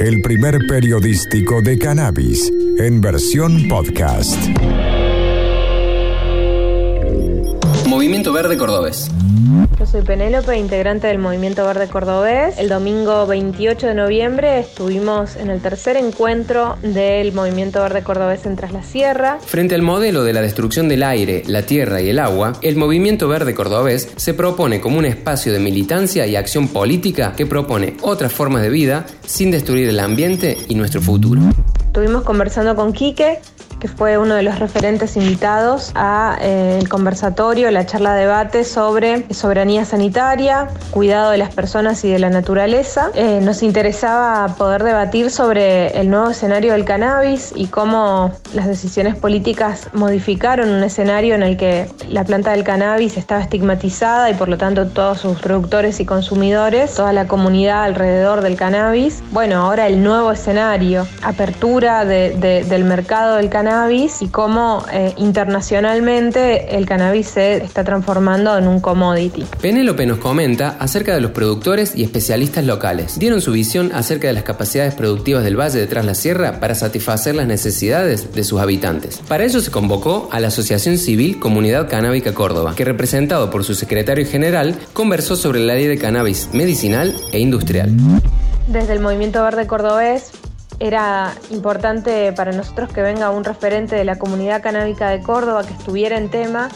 El 0.00 0.20
primer 0.20 0.58
periodístico 0.68 1.62
de 1.62 1.78
cannabis 1.78 2.52
en 2.78 3.00
versión 3.00 3.68
podcast. 3.68 4.36
Movimiento 8.04 8.34
Verde 8.34 8.58
Cordobés. 8.58 9.10
Yo 9.78 9.86
soy 9.86 10.02
Penélope, 10.02 10.58
integrante 10.58 11.06
del 11.06 11.16
Movimiento 11.16 11.64
Verde 11.64 11.88
Cordobés. 11.88 12.58
El 12.58 12.68
domingo 12.68 13.26
28 13.26 13.86
de 13.86 13.94
noviembre 13.94 14.58
estuvimos 14.58 15.36
en 15.36 15.48
el 15.48 15.62
tercer 15.62 15.96
encuentro 15.96 16.76
del 16.82 17.32
Movimiento 17.32 17.80
Verde 17.80 18.02
Cordobés 18.02 18.44
en 18.44 18.56
Tras 18.56 18.72
la 18.72 18.82
Sierra. 18.82 19.38
Frente 19.40 19.74
al 19.74 19.80
modelo 19.80 20.22
de 20.22 20.34
la 20.34 20.42
destrucción 20.42 20.86
del 20.86 21.02
aire, 21.02 21.44
la 21.46 21.62
tierra 21.62 22.02
y 22.02 22.10
el 22.10 22.18
agua, 22.18 22.52
el 22.60 22.76
Movimiento 22.76 23.26
Verde 23.26 23.54
Cordobés 23.54 24.12
se 24.16 24.34
propone 24.34 24.82
como 24.82 24.98
un 24.98 25.06
espacio 25.06 25.50
de 25.54 25.60
militancia 25.60 26.26
y 26.26 26.36
acción 26.36 26.68
política 26.68 27.32
que 27.34 27.46
propone 27.46 27.96
otras 28.02 28.34
formas 28.34 28.60
de 28.60 28.68
vida 28.68 29.06
sin 29.24 29.50
destruir 29.50 29.88
el 29.88 29.98
ambiente 29.98 30.58
y 30.68 30.74
nuestro 30.74 31.00
futuro. 31.00 31.40
Estuvimos 31.94 32.24
conversando 32.24 32.74
con 32.74 32.92
Quique, 32.92 33.38
que 33.84 33.88
fue 33.88 34.16
uno 34.16 34.34
de 34.34 34.42
los 34.42 34.60
referentes 34.60 35.14
invitados 35.14 35.92
a 35.94 36.38
eh, 36.40 36.78
el 36.80 36.88
conversatorio, 36.88 37.70
la 37.70 37.84
charla 37.84 38.14
debate 38.14 38.64
sobre 38.64 39.26
soberanía 39.34 39.84
sanitaria, 39.84 40.68
cuidado 40.90 41.32
de 41.32 41.36
las 41.36 41.54
personas 41.54 42.02
y 42.02 42.10
de 42.10 42.18
la 42.18 42.30
naturaleza. 42.30 43.10
Eh, 43.14 43.40
nos 43.42 43.62
interesaba 43.62 44.54
poder 44.56 44.84
debatir 44.84 45.30
sobre 45.30 45.88
el 46.00 46.08
nuevo 46.08 46.30
escenario 46.30 46.72
del 46.72 46.86
cannabis 46.86 47.52
y 47.54 47.66
cómo 47.66 48.32
las 48.54 48.66
decisiones 48.66 49.16
políticas 49.16 49.90
modificaron 49.92 50.70
un 50.70 50.82
escenario 50.82 51.34
en 51.34 51.42
el 51.42 51.58
que 51.58 51.86
la 52.08 52.24
planta 52.24 52.52
del 52.52 52.64
cannabis 52.64 53.18
estaba 53.18 53.42
estigmatizada 53.42 54.30
y 54.30 54.34
por 54.34 54.48
lo 54.48 54.56
tanto 54.56 54.86
todos 54.86 55.20
sus 55.20 55.38
productores 55.40 56.00
y 56.00 56.06
consumidores, 56.06 56.94
toda 56.94 57.12
la 57.12 57.26
comunidad 57.26 57.84
alrededor 57.84 58.40
del 58.40 58.56
cannabis. 58.56 59.22
Bueno, 59.30 59.56
ahora 59.56 59.88
el 59.88 60.02
nuevo 60.02 60.32
escenario, 60.32 61.06
apertura 61.22 62.06
del 62.06 62.84
mercado 62.84 63.36
del 63.36 63.50
cannabis 63.50 63.73
y 64.20 64.28
cómo 64.28 64.84
eh, 64.92 65.12
internacionalmente 65.16 66.76
el 66.76 66.86
cannabis 66.86 67.26
se 67.26 67.56
está 67.56 67.82
transformando 67.82 68.56
en 68.56 68.68
un 68.68 68.80
commodity. 68.80 69.44
Penélope 69.60 70.06
nos 70.06 70.18
comenta 70.18 70.76
acerca 70.78 71.12
de 71.12 71.20
los 71.20 71.32
productores 71.32 71.96
y 71.96 72.04
especialistas 72.04 72.64
locales. 72.64 73.18
Dieron 73.18 73.40
su 73.40 73.50
visión 73.50 73.90
acerca 73.92 74.28
de 74.28 74.32
las 74.32 74.44
capacidades 74.44 74.94
productivas 74.94 75.42
del 75.42 75.58
Valle 75.58 75.80
de 75.80 75.86
Tras 75.88 76.04
la 76.04 76.14
Sierra 76.14 76.60
para 76.60 76.76
satisfacer 76.76 77.34
las 77.34 77.48
necesidades 77.48 78.32
de 78.32 78.44
sus 78.44 78.60
habitantes. 78.60 79.20
Para 79.26 79.44
ello 79.44 79.60
se 79.60 79.72
convocó 79.72 80.28
a 80.30 80.38
la 80.38 80.48
Asociación 80.48 80.96
Civil 80.96 81.40
Comunidad 81.40 81.88
Canábica 81.88 82.32
Córdoba, 82.32 82.74
que 82.76 82.84
representado 82.84 83.50
por 83.50 83.64
su 83.64 83.74
secretario 83.74 84.24
general 84.24 84.76
conversó 84.92 85.34
sobre 85.34 85.60
la 85.60 85.74
ley 85.74 85.86
de 85.86 85.98
cannabis 85.98 86.50
medicinal 86.52 87.12
e 87.32 87.40
industrial. 87.40 87.90
Desde 88.68 88.92
el 88.92 89.00
Movimiento 89.00 89.42
Verde 89.42 89.66
Cordobés 89.66 90.30
era 90.80 91.34
importante 91.50 92.32
para 92.32 92.52
nosotros 92.52 92.92
que 92.92 93.02
venga 93.02 93.30
un 93.30 93.44
referente 93.44 93.96
de 93.96 94.04
la 94.04 94.18
comunidad 94.18 94.62
canábica 94.62 95.08
de 95.10 95.20
Córdoba 95.22 95.64
que 95.64 95.72
estuviera 95.72 96.18
en 96.18 96.30
tema 96.30 96.68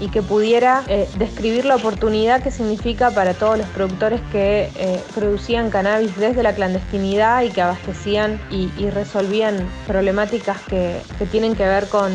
y 0.00 0.08
que 0.08 0.22
pudiera 0.22 0.82
eh, 0.88 1.08
describir 1.18 1.64
la 1.64 1.76
oportunidad 1.76 2.42
que 2.42 2.50
significa 2.50 3.10
para 3.10 3.34
todos 3.34 3.58
los 3.58 3.66
productores 3.68 4.20
que 4.32 4.70
eh, 4.76 5.00
producían 5.14 5.70
cannabis 5.70 6.16
desde 6.16 6.42
la 6.42 6.54
clandestinidad 6.54 7.42
y 7.42 7.50
que 7.50 7.62
abastecían 7.62 8.40
y, 8.50 8.68
resolvían 8.90 9.56
problemáticas 9.86 10.60
que, 10.62 11.00
tienen 11.30 11.54
que 11.54 11.64
ver 11.64 11.88
con, 11.88 12.12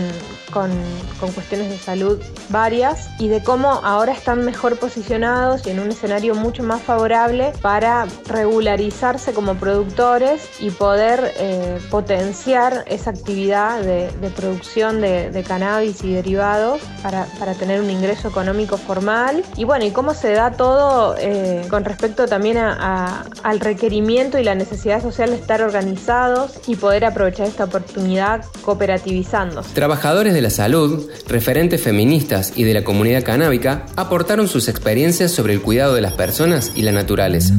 con, 0.52 0.72
cuestiones 1.20 1.70
de 1.70 1.78
salud 1.78 2.20
varias 2.50 3.10
y 3.20 3.28
de 3.28 3.44
cómo 3.44 3.70
ahora 3.84 4.14
están 4.14 4.46
mejor 4.46 4.78
posicionados 4.80 5.66
y 5.68 5.72
en 5.72 5.80
un 5.80 5.90
escenario 5.90 6.34
mucho 6.34 6.64
más 6.64 6.82
favorable 6.82 7.52
para 7.62 8.08
regularizarse 8.28 9.34
como 9.34 9.56
productores 9.56 10.50
y 10.60 10.70
poder 10.72 11.34
eh, 11.38 11.80
potenciar 11.92 12.86
esa 12.88 13.12
actividad 13.12 13.82
de, 13.82 14.10
producción 14.36 15.02
de, 15.02 15.44
cannabis 15.48 16.04
y 16.04 16.14
derivados 16.14 16.82
para, 17.02 17.26
para 17.40 17.54
tener 17.54 17.82
un 17.82 17.90
ingreso 17.90 18.28
económico 18.28 18.78
formal. 18.78 19.44
Y 19.58 19.64
bueno, 19.64 19.86
y 19.86 19.92
cómo 19.92 20.14
se 20.14 20.32
da 20.34 20.52
todo 20.52 21.16
eh, 21.18 21.66
con 21.70 21.86
respecto 21.86 22.28
también 22.28 22.58
al 22.58 23.60
requerimiento 23.60 24.38
y 24.40 24.44
la 24.44 24.56
necesidad 24.56 25.02
social 25.02 25.30
de 25.30 25.36
estar 25.38 25.62
organizados 25.62 26.60
y 26.68 26.76
poder 26.76 27.06
aprovechar 27.06 27.48
esta 27.48 27.66
oportunidad 27.66 28.46
cooperativizando. 28.64 29.62
Trabajadores 29.74 30.34
de 30.34 30.39
la 30.42 30.50
salud, 30.50 31.08
referentes 31.28 31.82
feministas 31.82 32.54
y 32.56 32.64
de 32.64 32.74
la 32.74 32.84
comunidad 32.84 33.24
canábica 33.24 33.86
aportaron 33.96 34.48
sus 34.48 34.68
experiencias 34.68 35.32
sobre 35.32 35.54
el 35.54 35.62
cuidado 35.62 35.96
de 35.96 36.02
las 36.02 36.14
personas 36.14 36.72
y 36.76 36.84
la 36.84 36.92
naturaleza. 36.92 37.56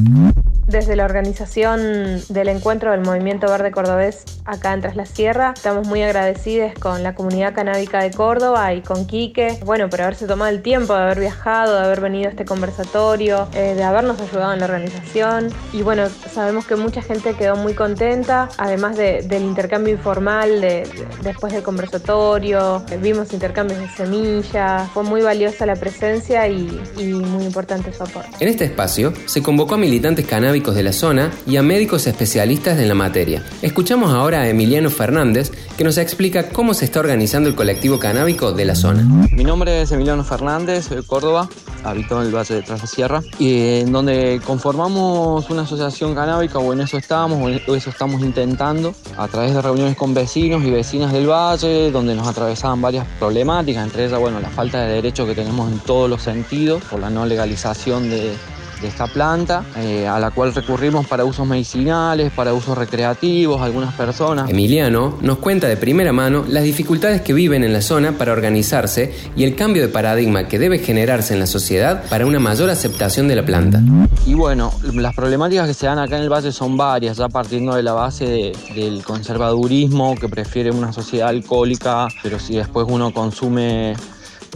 Desde 0.71 0.95
la 0.95 1.03
organización 1.03 2.21
del 2.29 2.47
encuentro 2.47 2.91
del 2.91 3.01
Movimiento 3.01 3.47
Verde 3.47 3.71
Cordobés 3.71 4.23
acá 4.45 4.73
en 4.73 4.79
Tras 4.79 4.95
la 4.95 5.05
Sierra, 5.05 5.51
estamos 5.53 5.85
muy 5.85 6.01
agradecidos 6.01 6.71
con 6.79 7.03
la 7.03 7.13
comunidad 7.13 7.53
canábica 7.53 8.01
de 8.01 8.11
Córdoba 8.11 8.73
y 8.73 8.79
con 8.79 9.05
Quique, 9.05 9.59
bueno, 9.65 9.89
por 9.89 10.01
haberse 10.01 10.27
tomado 10.27 10.49
el 10.49 10.61
tiempo 10.61 10.93
de 10.93 11.01
haber 11.01 11.19
viajado, 11.19 11.77
de 11.77 11.83
haber 11.83 11.99
venido 11.99 12.27
a 12.27 12.29
este 12.29 12.45
conversatorio, 12.45 13.49
eh, 13.53 13.73
de 13.75 13.83
habernos 13.83 14.21
ayudado 14.21 14.53
en 14.53 14.59
la 14.59 14.65
organización. 14.65 15.49
Y 15.73 15.81
bueno, 15.81 16.03
sabemos 16.33 16.65
que 16.65 16.77
mucha 16.77 17.01
gente 17.01 17.33
quedó 17.33 17.57
muy 17.57 17.73
contenta, 17.73 18.47
además 18.57 18.95
del 18.95 19.43
intercambio 19.43 19.93
informal 19.93 20.61
de, 20.61 20.87
después 21.21 21.51
del 21.51 21.63
conversatorio, 21.63 22.81
vimos 23.01 23.33
intercambios 23.33 23.77
de 23.77 23.89
semillas, 23.89 24.89
fue 24.91 25.03
muy 25.03 25.21
valiosa 25.21 25.65
la 25.65 25.75
presencia 25.75 26.47
y, 26.47 26.81
y 26.95 27.07
muy 27.07 27.43
importante 27.43 27.91
su 27.91 28.03
aporte. 28.03 28.29
En 28.39 28.47
este 28.47 28.63
espacio 28.63 29.11
se 29.25 29.43
convocó 29.43 29.75
a 29.75 29.77
militantes 29.77 30.25
canábicos 30.25 30.60
de 30.69 30.83
la 30.83 30.93
zona 30.93 31.31
y 31.47 31.57
a 31.57 31.63
médicos 31.63 32.05
especialistas 32.05 32.77
en 32.77 32.87
la 32.87 32.93
materia. 32.93 33.43
Escuchamos 33.63 34.13
ahora 34.13 34.41
a 34.41 34.47
Emiliano 34.47 34.91
Fernández 34.91 35.51
que 35.75 35.83
nos 35.83 35.97
explica 35.97 36.49
cómo 36.49 36.75
se 36.75 36.85
está 36.85 36.99
organizando 36.99 37.49
el 37.49 37.55
colectivo 37.55 37.97
canábico 37.97 38.51
de 38.51 38.65
la 38.65 38.75
zona. 38.75 39.01
Mi 39.31 39.43
nombre 39.43 39.81
es 39.81 39.91
Emiliano 39.91 40.23
Fernández, 40.23 40.85
soy 40.85 40.97
de 40.97 41.03
Córdoba, 41.03 41.49
habito 41.83 42.21
en 42.21 42.27
el 42.27 42.35
Valle 42.35 42.55
de 42.55 42.61
Tras 42.61 42.87
Sierra, 42.87 43.21
y 43.39 43.79
en 43.79 43.91
donde 43.91 44.39
conformamos 44.45 45.49
una 45.49 45.63
asociación 45.63 46.13
canábica, 46.13 46.59
o 46.59 46.73
en 46.73 46.81
eso 46.81 46.97
estamos, 46.97 47.41
o 47.67 47.75
eso 47.75 47.89
estamos 47.89 48.21
intentando, 48.21 48.93
a 49.17 49.27
través 49.27 49.55
de 49.55 49.61
reuniones 49.63 49.97
con 49.97 50.13
vecinos 50.13 50.63
y 50.63 50.69
vecinas 50.69 51.11
del 51.11 51.27
Valle, 51.27 51.89
donde 51.89 52.13
nos 52.13 52.27
atravesaban 52.27 52.81
varias 52.81 53.07
problemáticas, 53.17 53.83
entre 53.83 54.05
ellas, 54.05 54.19
bueno, 54.19 54.39
la 54.39 54.49
falta 54.49 54.81
de 54.81 54.93
derechos 54.93 55.27
que 55.27 55.33
tenemos 55.33 55.71
en 55.71 55.79
todos 55.79 56.07
los 56.07 56.21
sentidos, 56.21 56.83
por 56.83 56.99
la 56.99 57.09
no 57.09 57.25
legalización 57.25 58.11
de, 58.11 58.33
de 58.81 58.87
esta 58.87 59.07
planta, 59.07 59.63
eh, 59.77 60.07
a 60.07 60.19
la 60.19 60.31
cual 60.31 60.53
recurrimos 60.53 61.05
para 61.05 61.23
usos 61.25 61.47
medicinales, 61.47 62.31
para 62.31 62.53
usos 62.53 62.77
recreativos, 62.77 63.61
algunas 63.61 63.93
personas. 63.93 64.49
Emiliano 64.49 65.17
nos 65.21 65.37
cuenta 65.37 65.67
de 65.67 65.77
primera 65.77 66.11
mano 66.11 66.43
las 66.47 66.63
dificultades 66.63 67.21
que 67.21 67.33
viven 67.33 67.63
en 67.63 67.73
la 67.73 67.81
zona 67.81 68.13
para 68.17 68.31
organizarse 68.31 69.13
y 69.35 69.43
el 69.43 69.55
cambio 69.55 69.81
de 69.81 69.89
paradigma 69.89 70.47
que 70.47 70.59
debe 70.59 70.79
generarse 70.79 71.33
en 71.33 71.39
la 71.39 71.47
sociedad 71.47 72.03
para 72.09 72.25
una 72.25 72.39
mayor 72.39 72.69
aceptación 72.69 73.27
de 73.27 73.35
la 73.35 73.45
planta. 73.45 73.81
Y 74.25 74.33
bueno, 74.33 74.73
las 74.93 75.15
problemáticas 75.15 75.67
que 75.67 75.73
se 75.73 75.85
dan 75.85 75.99
acá 75.99 76.17
en 76.17 76.23
el 76.23 76.29
valle 76.29 76.51
son 76.51 76.77
varias, 76.77 77.17
ya 77.17 77.29
partiendo 77.29 77.75
de 77.75 77.83
la 77.83 77.93
base 77.93 78.53
del 78.75 79.03
conservadurismo 79.03 80.15
que 80.15 80.27
prefiere 80.27 80.71
una 80.71 80.93
sociedad 80.93 81.29
alcohólica, 81.29 82.07
pero 82.23 82.39
si 82.39 82.55
después 82.55 82.87
uno 82.89 83.13
consume 83.13 83.95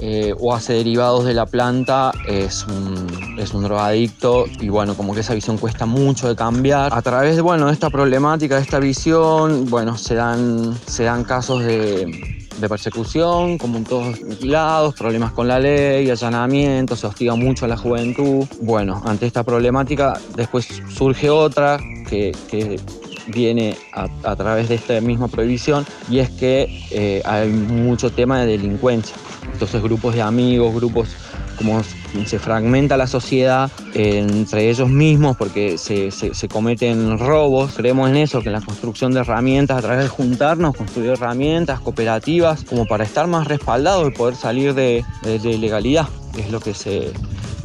eh, 0.02 0.34
o 0.38 0.54
hace 0.54 0.74
derivados 0.74 1.24
de 1.24 1.34
la 1.34 1.46
planta 1.46 2.12
es 2.28 2.66
un, 2.68 3.38
es 3.40 3.54
un 3.54 3.64
drogadicto 3.64 4.46
y 4.60 4.68
bueno, 4.68 4.96
como 4.96 5.14
que 5.14 5.22
esa 5.22 5.34
visión 5.34 5.58
cuesta 5.58 5.86
mucho 5.86 6.28
de 6.28 6.36
cambiar. 6.36 6.94
A 6.94 7.02
través 7.02 7.38
de, 7.38 7.42
bueno, 7.42 7.70
esta 7.70 7.90
problemática, 7.90 8.56
de 8.56 8.62
esta 8.62 8.80
visión, 8.80 9.70
bueno, 9.70 9.98
se 9.98 10.16
dan, 10.16 10.78
se 10.86 11.04
dan 11.04 11.24
casos 11.24 11.64
de, 11.64 12.36
persecución, 12.68 13.60
como 13.60 13.78
en 13.78 13.84
todos 13.84 14.20
lados, 14.42 14.96
problemas 14.96 15.32
con 15.34 15.48
la 15.48 15.60
ley, 15.60 16.10
allanamientos, 16.10 17.02
se 17.02 17.08
hostiga 17.08 17.36
mucho 17.36 17.66
a 17.66 17.68
la 17.68 17.78
juventud. 17.78 18.46
Bueno, 18.62 19.02
ante 19.06 19.28
esta 19.28 19.44
problemática 19.44 20.20
después 20.36 20.68
surge 20.90 21.30
otra 21.30 21.78
que, 22.10 22.34
viene 23.28 23.76
a, 23.92 24.08
a, 24.24 24.36
través 24.36 24.70
de 24.70 24.76
esta 24.76 25.02
misma 25.02 25.28
prohibición 25.28 25.84
y 26.12 26.20
es 26.20 26.30
que 26.30 26.86
eh, 26.92 27.24
hay 27.26 27.50
mucho 27.50 28.12
tema 28.12 28.40
de 28.42 28.46
delincuencia. 28.46 29.16
Entonces 29.52 29.82
grupos 29.82 30.16
de 30.16 30.22
amigos, 30.22 30.74
grupos 30.74 31.10
como 31.58 31.82
se 32.26 32.40
fragmenta 32.40 32.98
la 32.98 33.08
sociedad 33.08 33.72
entre 33.94 34.70
ellos 34.70 34.90
mismos 34.90 35.38
porque 35.38 35.78
se, 35.78 36.12
cometen 36.50 37.18
robos. 37.18 37.74
Creemos 37.76 38.10
en 38.10 38.18
eso, 38.18 38.42
que 38.42 38.50
en 38.50 38.54
la 38.54 38.62
construcción 38.62 39.14
de 39.14 39.22
herramientas, 39.22 39.78
a 39.78 39.82
través 39.82 40.04
de 40.04 40.10
juntarnos, 40.10 40.76
construir 40.76 41.12
herramientas 41.12 41.80
cooperativas, 41.80 42.64
como 42.64 42.86
para 42.86 43.04
estar 43.04 43.28
más 43.28 43.48
respaldados 43.48 44.08
y 44.08 44.12
poder 44.12 44.36
salir 44.36 44.74
de, 44.74 45.06
de, 45.24 45.40
de 45.40 45.58
legalidad, 45.58 46.08
es 46.38 46.52
lo 46.52 46.60
que 46.60 46.74
se, 46.74 47.14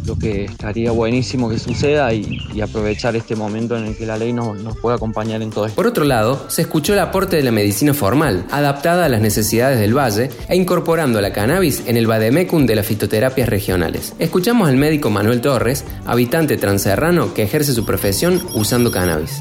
lo 0.06 0.16
que 0.16 0.44
estaría 0.44 0.90
buenísimo 0.90 1.48
que 1.48 1.58
suceda 1.58 2.12
y, 2.12 2.38
aprovechar 2.60 3.16
este 3.16 3.36
momento 3.36 3.76
en 3.76 3.86
el 3.86 3.96
que 3.96 4.04
la 4.04 4.18
ley 4.18 4.34
nos, 4.34 4.60
nos 4.62 4.76
puede 4.76 4.94
acompañar 4.96 5.40
en 5.40 5.48
todo 5.48 5.64
esto. 5.64 5.76
Por 5.76 5.86
otro 5.86 6.04
lado, 6.04 6.44
se 6.48 6.60
escuchó 6.60 6.92
el 6.92 6.98
aporte 6.98 7.36
de 7.36 7.42
la 7.42 7.50
medicina 7.50 7.94
formal, 7.94 8.44
adaptada 8.50 9.06
a 9.06 9.08
las 9.08 9.22
necesidades 9.22 9.80
del 9.80 9.96
valle 9.96 10.28
e 10.48 10.56
incorporando 10.56 11.20
la 11.22 11.32
cannabis 11.32 11.82
en 11.86 11.96
el 11.96 12.06
vademecum 12.06 12.66
de 12.66 12.76
las 12.76 12.86
fitoterapias 12.86 13.48
regionales. 13.48 14.14
Escuchamos 14.18 14.68
al 14.68 14.76
médico 14.76 15.08
Manuel 15.08 15.40
Torres, 15.40 15.84
habitante 16.04 16.58
transerrano 16.58 17.32
que 17.32 17.42
ejerce 17.42 17.72
su 17.72 17.86
profesión 17.86 18.42
usando 18.54 18.90
cannabis. 18.90 19.40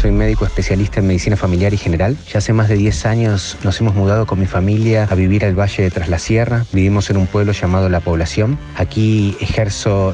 Soy 0.00 0.10
médico 0.10 0.44
especialista 0.44 1.00
en 1.00 1.06
medicina 1.06 1.36
familiar 1.36 1.72
y 1.72 1.76
general. 1.76 2.16
Ya 2.32 2.38
hace 2.38 2.52
más 2.52 2.68
de 2.68 2.76
10 2.76 3.06
años 3.06 3.56
nos 3.62 3.80
hemos 3.80 3.94
mudado 3.94 4.26
con 4.26 4.40
mi 4.40 4.46
familia 4.46 5.06
a 5.08 5.14
vivir 5.14 5.44
al 5.44 5.58
Valle 5.58 5.84
de 5.84 5.90
Tras 5.90 6.08
la 6.08 6.18
Sierra. 6.18 6.64
Vivimos 6.72 7.08
en 7.10 7.18
un 7.18 7.26
pueblo 7.26 7.52
llamado 7.52 7.88
La 7.88 8.00
Población. 8.00 8.58
Aquí 8.76 9.36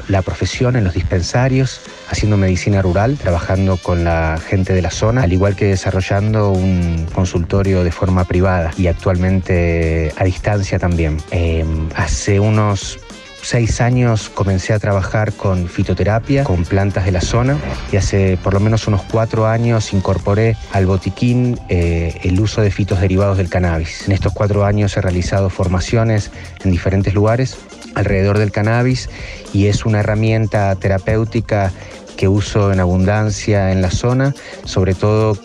la 0.07 0.21
profesión 0.21 0.75
en 0.75 0.83
los 0.83 0.93
dispensarios, 0.93 1.81
haciendo 2.09 2.37
medicina 2.37 2.81
rural, 2.81 3.17
trabajando 3.17 3.77
con 3.77 4.03
la 4.03 4.39
gente 4.39 4.73
de 4.73 4.81
la 4.81 4.89
zona, 4.89 5.23
al 5.23 5.33
igual 5.33 5.55
que 5.55 5.65
desarrollando 5.65 6.51
un 6.51 7.07
consultorio 7.13 7.83
de 7.83 7.91
forma 7.91 8.23
privada 8.23 8.71
y 8.77 8.87
actualmente 8.87 10.13
a 10.17 10.23
distancia 10.23 10.79
también. 10.79 11.17
Eh, 11.31 11.65
hace 11.95 12.39
unos 12.39 12.99
seis 13.41 13.81
años 13.81 14.29
comencé 14.29 14.73
a 14.73 14.79
trabajar 14.79 15.33
con 15.33 15.67
fitoterapia, 15.67 16.43
con 16.43 16.65
plantas 16.65 17.05
de 17.05 17.11
la 17.11 17.21
zona 17.21 17.57
y 17.91 17.97
hace 17.97 18.37
por 18.37 18.53
lo 18.53 18.59
menos 18.59 18.87
unos 18.87 19.01
cuatro 19.03 19.47
años 19.47 19.93
incorporé 19.93 20.57
al 20.71 20.85
botiquín 20.85 21.59
eh, 21.69 22.19
el 22.23 22.39
uso 22.39 22.61
de 22.61 22.71
fitos 22.71 22.99
derivados 22.99 23.37
del 23.37 23.49
cannabis. 23.49 24.07
En 24.07 24.13
estos 24.13 24.33
cuatro 24.33 24.65
años 24.65 24.95
he 24.97 25.01
realizado 25.01 25.49
formaciones 25.49 26.31
en 26.63 26.71
diferentes 26.71 27.13
lugares 27.13 27.57
alrededor 27.99 28.37
del 28.37 28.51
cannabis 28.51 29.09
y 29.53 29.67
es 29.67 29.85
una 29.85 29.99
herramienta 29.99 30.75
terapéutica 30.75 31.71
que 32.17 32.27
uso 32.27 32.73
en 32.73 32.79
abundancia 32.79 33.71
en 33.71 33.81
la 33.81 33.91
zona, 33.91 34.33
sobre 34.65 34.93
todo 34.93 35.37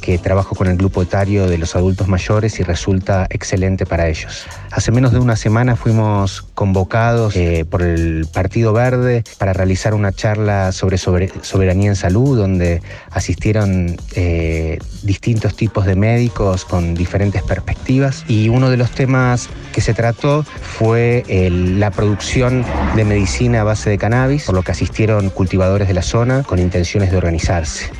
que 0.00 0.18
trabajo 0.18 0.54
con 0.54 0.66
el 0.66 0.76
grupo 0.76 1.02
etario 1.02 1.46
de 1.46 1.58
los 1.58 1.76
adultos 1.76 2.08
mayores 2.08 2.58
y 2.60 2.62
resulta 2.62 3.26
excelente 3.30 3.86
para 3.86 4.08
ellos. 4.08 4.46
Hace 4.70 4.92
menos 4.92 5.12
de 5.12 5.18
una 5.18 5.36
semana 5.36 5.76
fuimos 5.76 6.42
convocados 6.54 7.36
eh, 7.36 7.64
por 7.68 7.82
el 7.82 8.26
Partido 8.32 8.72
Verde 8.72 9.24
para 9.38 9.52
realizar 9.52 9.94
una 9.94 10.12
charla 10.12 10.72
sobre, 10.72 10.98
soberanía 10.98 11.90
en 11.90 11.96
salud, 11.96 12.36
donde 12.36 12.82
asistieron 13.10 13.96
eh, 14.14 14.78
distintos 15.02 15.56
tipos 15.56 15.86
de 15.86 15.96
médicos 15.96 16.64
con 16.64 16.94
diferentes 16.94 17.42
perspectivas. 17.42 18.24
Y 18.28 18.48
uno 18.48 18.70
de 18.70 18.76
los 18.76 18.90
temas 18.90 19.48
que 19.72 19.80
se 19.80 19.94
trató 19.94 20.42
fue 20.42 21.24
la 21.50 21.90
producción 21.90 22.64
de 22.96 23.04
medicina 23.04 23.60
a 23.60 23.64
base 23.64 23.90
de 23.90 23.98
cannabis, 23.98 24.44
por 24.44 24.54
lo 24.54 24.62
que 24.62 24.72
asistieron 24.72 25.30
cultivadores 25.30 25.88
de 25.88 25.94
la 25.94 26.02
zona 26.02 26.42
con 26.42 26.58
intenciones 26.58 27.10
de 27.10 27.16
organizarse 27.16 27.90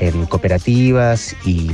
en 0.00 0.26
cooperativas 0.26 1.34
y 1.44 1.70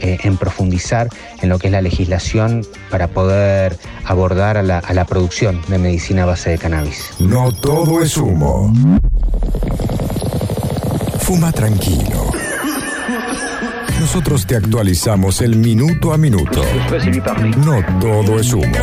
eh, 0.00 0.18
en 0.22 0.36
profundizar 0.36 1.08
en 1.40 1.48
lo 1.48 1.58
que 1.58 1.68
es 1.68 1.72
la 1.72 1.82
legislación 1.82 2.66
para 2.90 3.08
poder 3.08 3.78
abordar 4.04 4.56
a 4.56 4.62
la, 4.62 4.78
a 4.78 4.92
la 4.92 5.04
producción 5.04 5.60
de 5.68 5.78
medicina 5.78 6.24
a 6.24 6.26
base 6.26 6.50
de 6.50 6.58
cannabis. 6.58 7.10
No 7.18 7.52
todo 7.52 8.02
es 8.02 8.16
humo. 8.16 8.72
Fuma 11.20 11.50
tranquilo. 11.52 12.30
Nosotros 14.00 14.46
te 14.46 14.56
actualizamos 14.56 15.40
el 15.40 15.56
minuto 15.56 16.12
a 16.12 16.18
minuto. 16.18 16.62
No 17.56 17.84
todo 18.00 18.38
es 18.38 18.52
humo. 18.52 18.76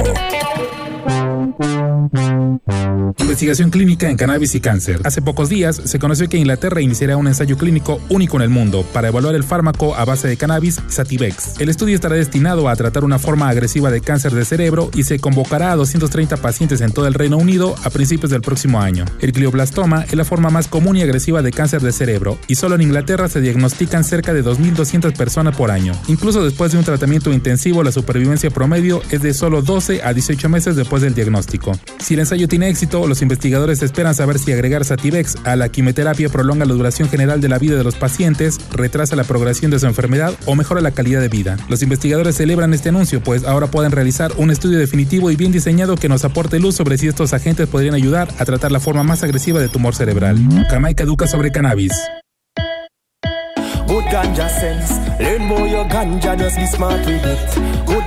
Investigación 3.19 3.69
clínica 3.69 4.09
en 4.09 4.17
cannabis 4.17 4.55
y 4.55 4.61
cáncer. 4.61 4.99
Hace 5.03 5.21
pocos 5.21 5.49
días 5.49 5.81
se 5.83 5.99
conoció 5.99 6.27
que 6.29 6.37
Inglaterra 6.37 6.81
iniciará 6.81 7.17
un 7.17 7.27
ensayo 7.27 7.57
clínico 7.57 7.99
único 8.09 8.37
en 8.37 8.43
el 8.43 8.49
mundo 8.49 8.83
para 8.93 9.07
evaluar 9.09 9.35
el 9.35 9.43
fármaco 9.43 9.95
a 9.95 10.05
base 10.05 10.27
de 10.27 10.37
cannabis 10.37 10.81
Sativex. 10.87 11.59
El 11.59 11.69
estudio 11.69 11.95
estará 11.95 12.15
destinado 12.15 12.69
a 12.69 12.75
tratar 12.75 13.03
una 13.03 13.19
forma 13.19 13.49
agresiva 13.49 13.91
de 13.91 14.01
cáncer 14.01 14.33
de 14.33 14.45
cerebro 14.45 14.89
y 14.93 15.03
se 15.03 15.19
convocará 15.19 15.71
a 15.71 15.75
230 15.75 16.37
pacientes 16.37 16.81
en 16.81 16.91
todo 16.91 17.07
el 17.07 17.13
Reino 17.13 17.37
Unido 17.37 17.75
a 17.83 17.89
principios 17.89 18.31
del 18.31 18.41
próximo 18.41 18.81
año. 18.81 19.05
El 19.19 19.31
glioblastoma 19.31 20.03
es 20.03 20.15
la 20.15 20.25
forma 20.25 20.49
más 20.49 20.67
común 20.67 20.97
y 20.97 21.01
agresiva 21.01 21.41
de 21.41 21.51
cáncer 21.51 21.81
de 21.81 21.91
cerebro 21.91 22.37
y 22.47 22.55
solo 22.55 22.75
en 22.75 22.81
Inglaterra 22.81 23.29
se 23.29 23.41
diagnostican 23.41 24.03
cerca 24.03 24.33
de 24.33 24.43
2.200 24.43 25.15
personas 25.15 25.55
por 25.55 25.71
año. 25.71 25.93
Incluso 26.07 26.43
después 26.43 26.71
de 26.71 26.77
un 26.77 26.83
tratamiento 26.83 27.31
intensivo, 27.31 27.83
la 27.83 27.91
supervivencia 27.91 28.49
promedio 28.49 29.01
es 29.11 29.21
de 29.21 29.33
solo 29.33 29.61
12 29.61 30.01
a 30.03 30.13
18 30.13 30.49
meses 30.49 30.75
después 30.75 31.01
del 31.01 31.13
diagnóstico. 31.13 31.71
Si 31.99 32.15
el 32.15 32.19
ensayo 32.19 32.47
tiene 32.47 32.69
éxito, 32.69 33.07
los 33.07 33.21
investigadores 33.21 33.81
esperan 33.81 34.13
saber 34.13 34.37
si 34.37 34.51
agregar 34.51 34.83
Sativex 34.83 35.37
a 35.45 35.55
la 35.55 35.69
quimioterapia 35.69 36.29
prolonga 36.29 36.65
la 36.65 36.73
duración 36.73 37.09
general 37.09 37.39
de 37.39 37.49
la 37.49 37.59
vida 37.59 37.77
de 37.77 37.83
los 37.83 37.95
pacientes, 37.95 38.59
retrasa 38.71 39.15
la 39.15 39.23
progresión 39.23 39.71
de 39.71 39.79
su 39.79 39.85
enfermedad 39.85 40.33
o 40.45 40.55
mejora 40.55 40.81
la 40.81 40.91
calidad 40.91 41.21
de 41.21 41.29
vida. 41.29 41.57
Los 41.69 41.81
investigadores 41.81 42.35
celebran 42.35 42.73
este 42.73 42.89
anuncio, 42.89 43.23
pues 43.23 43.45
ahora 43.45 43.67
pueden 43.67 43.91
realizar 43.91 44.33
un 44.37 44.51
estudio 44.51 44.79
definitivo 44.79 45.31
y 45.31 45.35
bien 45.35 45.51
diseñado 45.51 45.95
que 45.95 46.09
nos 46.09 46.25
aporte 46.25 46.59
luz 46.59 46.75
sobre 46.75 46.97
si 46.97 47.07
estos 47.07 47.33
agentes 47.33 47.67
podrían 47.67 47.95
ayudar 47.95 48.27
a 48.37 48.45
tratar 48.45 48.71
la 48.71 48.79
forma 48.79 49.03
más 49.03 49.23
agresiva 49.23 49.59
de 49.59 49.69
tumor 49.69 49.95
cerebral. 49.95 50.37
Jamaica 50.69 51.03
educa 51.03 51.27
sobre 51.27 51.51
cannabis. 51.51 51.93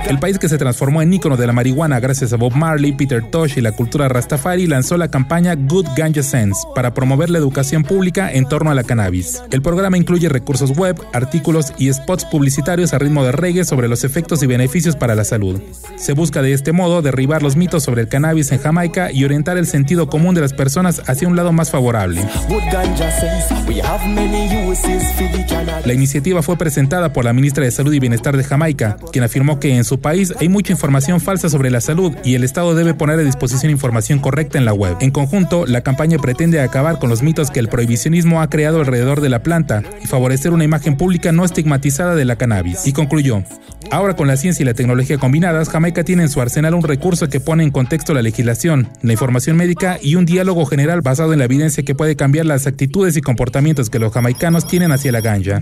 El 0.07 0.19
país 0.19 0.39
que 0.39 0.47
se 0.47 0.57
transformó 0.57 1.01
en 1.01 1.13
ícono 1.13 1.35
de 1.35 1.47
la 1.47 1.53
marihuana 1.53 1.99
gracias 1.99 2.31
a 2.31 2.37
Bob 2.37 2.55
Marley, 2.55 2.93
Peter 2.93 3.21
Tosh 3.21 3.57
y 3.57 3.61
la 3.61 3.73
cultura 3.73 4.07
Rastafari 4.07 4.65
lanzó 4.65 4.97
la 4.97 5.09
campaña 5.09 5.55
Good 5.55 5.87
Ganja 5.97 6.23
Sense 6.23 6.65
para 6.73 6.93
promover 6.93 7.29
la 7.29 7.37
educación 7.37 7.83
pública 7.83 8.31
en 8.31 8.47
torno 8.47 8.71
a 8.71 8.75
la 8.75 8.83
cannabis. 8.83 9.41
El 9.51 9.61
programa 9.61 9.97
incluye 9.97 10.29
recursos 10.29 10.77
web, 10.77 10.95
artículos 11.13 11.73
y 11.77 11.91
spots 11.91 12.25
publicitarios 12.25 12.93
a 12.93 12.99
ritmo 12.99 13.25
de 13.25 13.33
reggae 13.33 13.65
sobre 13.65 13.87
los 13.87 14.03
efectos 14.03 14.41
y 14.43 14.47
beneficios 14.47 14.95
para 14.95 15.15
la 15.15 15.25
salud. 15.25 15.61
Se 15.97 16.13
busca 16.13 16.41
de 16.41 16.53
este 16.53 16.71
modo 16.71 17.01
derribar 17.01 17.43
los 17.43 17.55
mitos 17.55 17.83
sobre 17.83 18.01
el 18.01 18.07
cannabis 18.07 18.51
en 18.51 18.59
Jamaica 18.59 19.11
y 19.11 19.25
orientar 19.25 19.57
el 19.57 19.67
sentido 19.67 20.07
común 20.07 20.35
de 20.35 20.41
las 20.41 20.53
personas 20.53 21.01
hacia 21.07 21.27
un 21.27 21.35
lado 21.35 21.51
más 21.51 21.71
favorable. 21.71 22.25
La 25.85 25.93
iniciativa 25.93 26.41
fue 26.41 26.57
presentada 26.57 27.06
por 27.13 27.25
la 27.25 27.33
ministra 27.33 27.63
de 27.63 27.71
Salud 27.71 27.93
y 27.93 27.99
Bienestar 27.99 28.37
de 28.37 28.43
Jamaica, 28.43 28.97
quien 29.11 29.23
afirmó 29.23 29.59
que 29.59 29.75
en 29.75 29.83
su 29.83 29.99
país 29.99 30.33
hay 30.39 30.49
mucha 30.49 30.73
información 30.73 31.19
falsa 31.19 31.49
sobre 31.49 31.71
la 31.71 31.81
salud 31.81 32.13
y 32.23 32.35
el 32.35 32.43
Estado 32.43 32.75
debe 32.75 32.93
poner 32.93 33.19
a 33.19 33.23
disposición 33.23 33.71
información 33.71 34.19
correcta 34.19 34.57
en 34.57 34.65
la 34.65 34.73
web. 34.73 34.97
En 34.99 35.11
conjunto, 35.11 35.65
la 35.65 35.81
campaña 35.81 36.17
pretende 36.17 36.61
acabar 36.61 36.99
con 36.99 37.09
los 37.09 37.21
mitos 37.21 37.51
que 37.51 37.59
el 37.59 37.67
prohibicionismo 37.67 38.41
ha 38.41 38.49
creado 38.49 38.79
alrededor 38.79 39.21
de 39.21 39.29
la 39.29 39.43
planta 39.43 39.83
y 40.03 40.07
favorecer 40.07 40.51
una 40.51 40.63
imagen 40.63 40.97
pública 40.97 41.31
no 41.31 41.45
estigmatizada 41.45 42.15
de 42.15 42.25
la 42.25 42.35
cannabis. 42.35 42.87
Y 42.87 42.93
concluyó, 42.93 43.43
ahora 43.91 44.15
con 44.15 44.27
la 44.27 44.37
ciencia 44.37 44.63
y 44.63 44.65
la 44.65 44.73
tecnología 44.73 45.17
combinadas, 45.17 45.69
Jamaica 45.69 46.03
tiene 46.03 46.23
en 46.23 46.29
su 46.29 46.41
arsenal 46.41 46.73
un 46.73 46.83
recurso 46.83 47.29
que 47.29 47.39
pone 47.39 47.63
en 47.63 47.71
contexto 47.71 48.13
la 48.13 48.21
legislación, 48.21 48.89
la 49.01 49.13
información 49.13 49.57
médica 49.57 49.97
y 50.01 50.15
un 50.15 50.25
diálogo 50.25 50.65
general 50.65 51.01
basado 51.01 51.33
en 51.33 51.39
la 51.39 51.45
evidencia 51.45 51.83
que 51.83 51.95
puede 51.95 52.15
cambiar 52.15 52.45
las 52.45 52.67
actitudes 52.67 53.17
y 53.17 53.21
comportamientos 53.21 53.89
que 53.89 53.99
los 53.99 54.11
jamaicanos 54.11 54.67
tienen 54.67 54.91
hacia 54.91 55.11
la 55.11 55.21
ganja. 55.21 55.61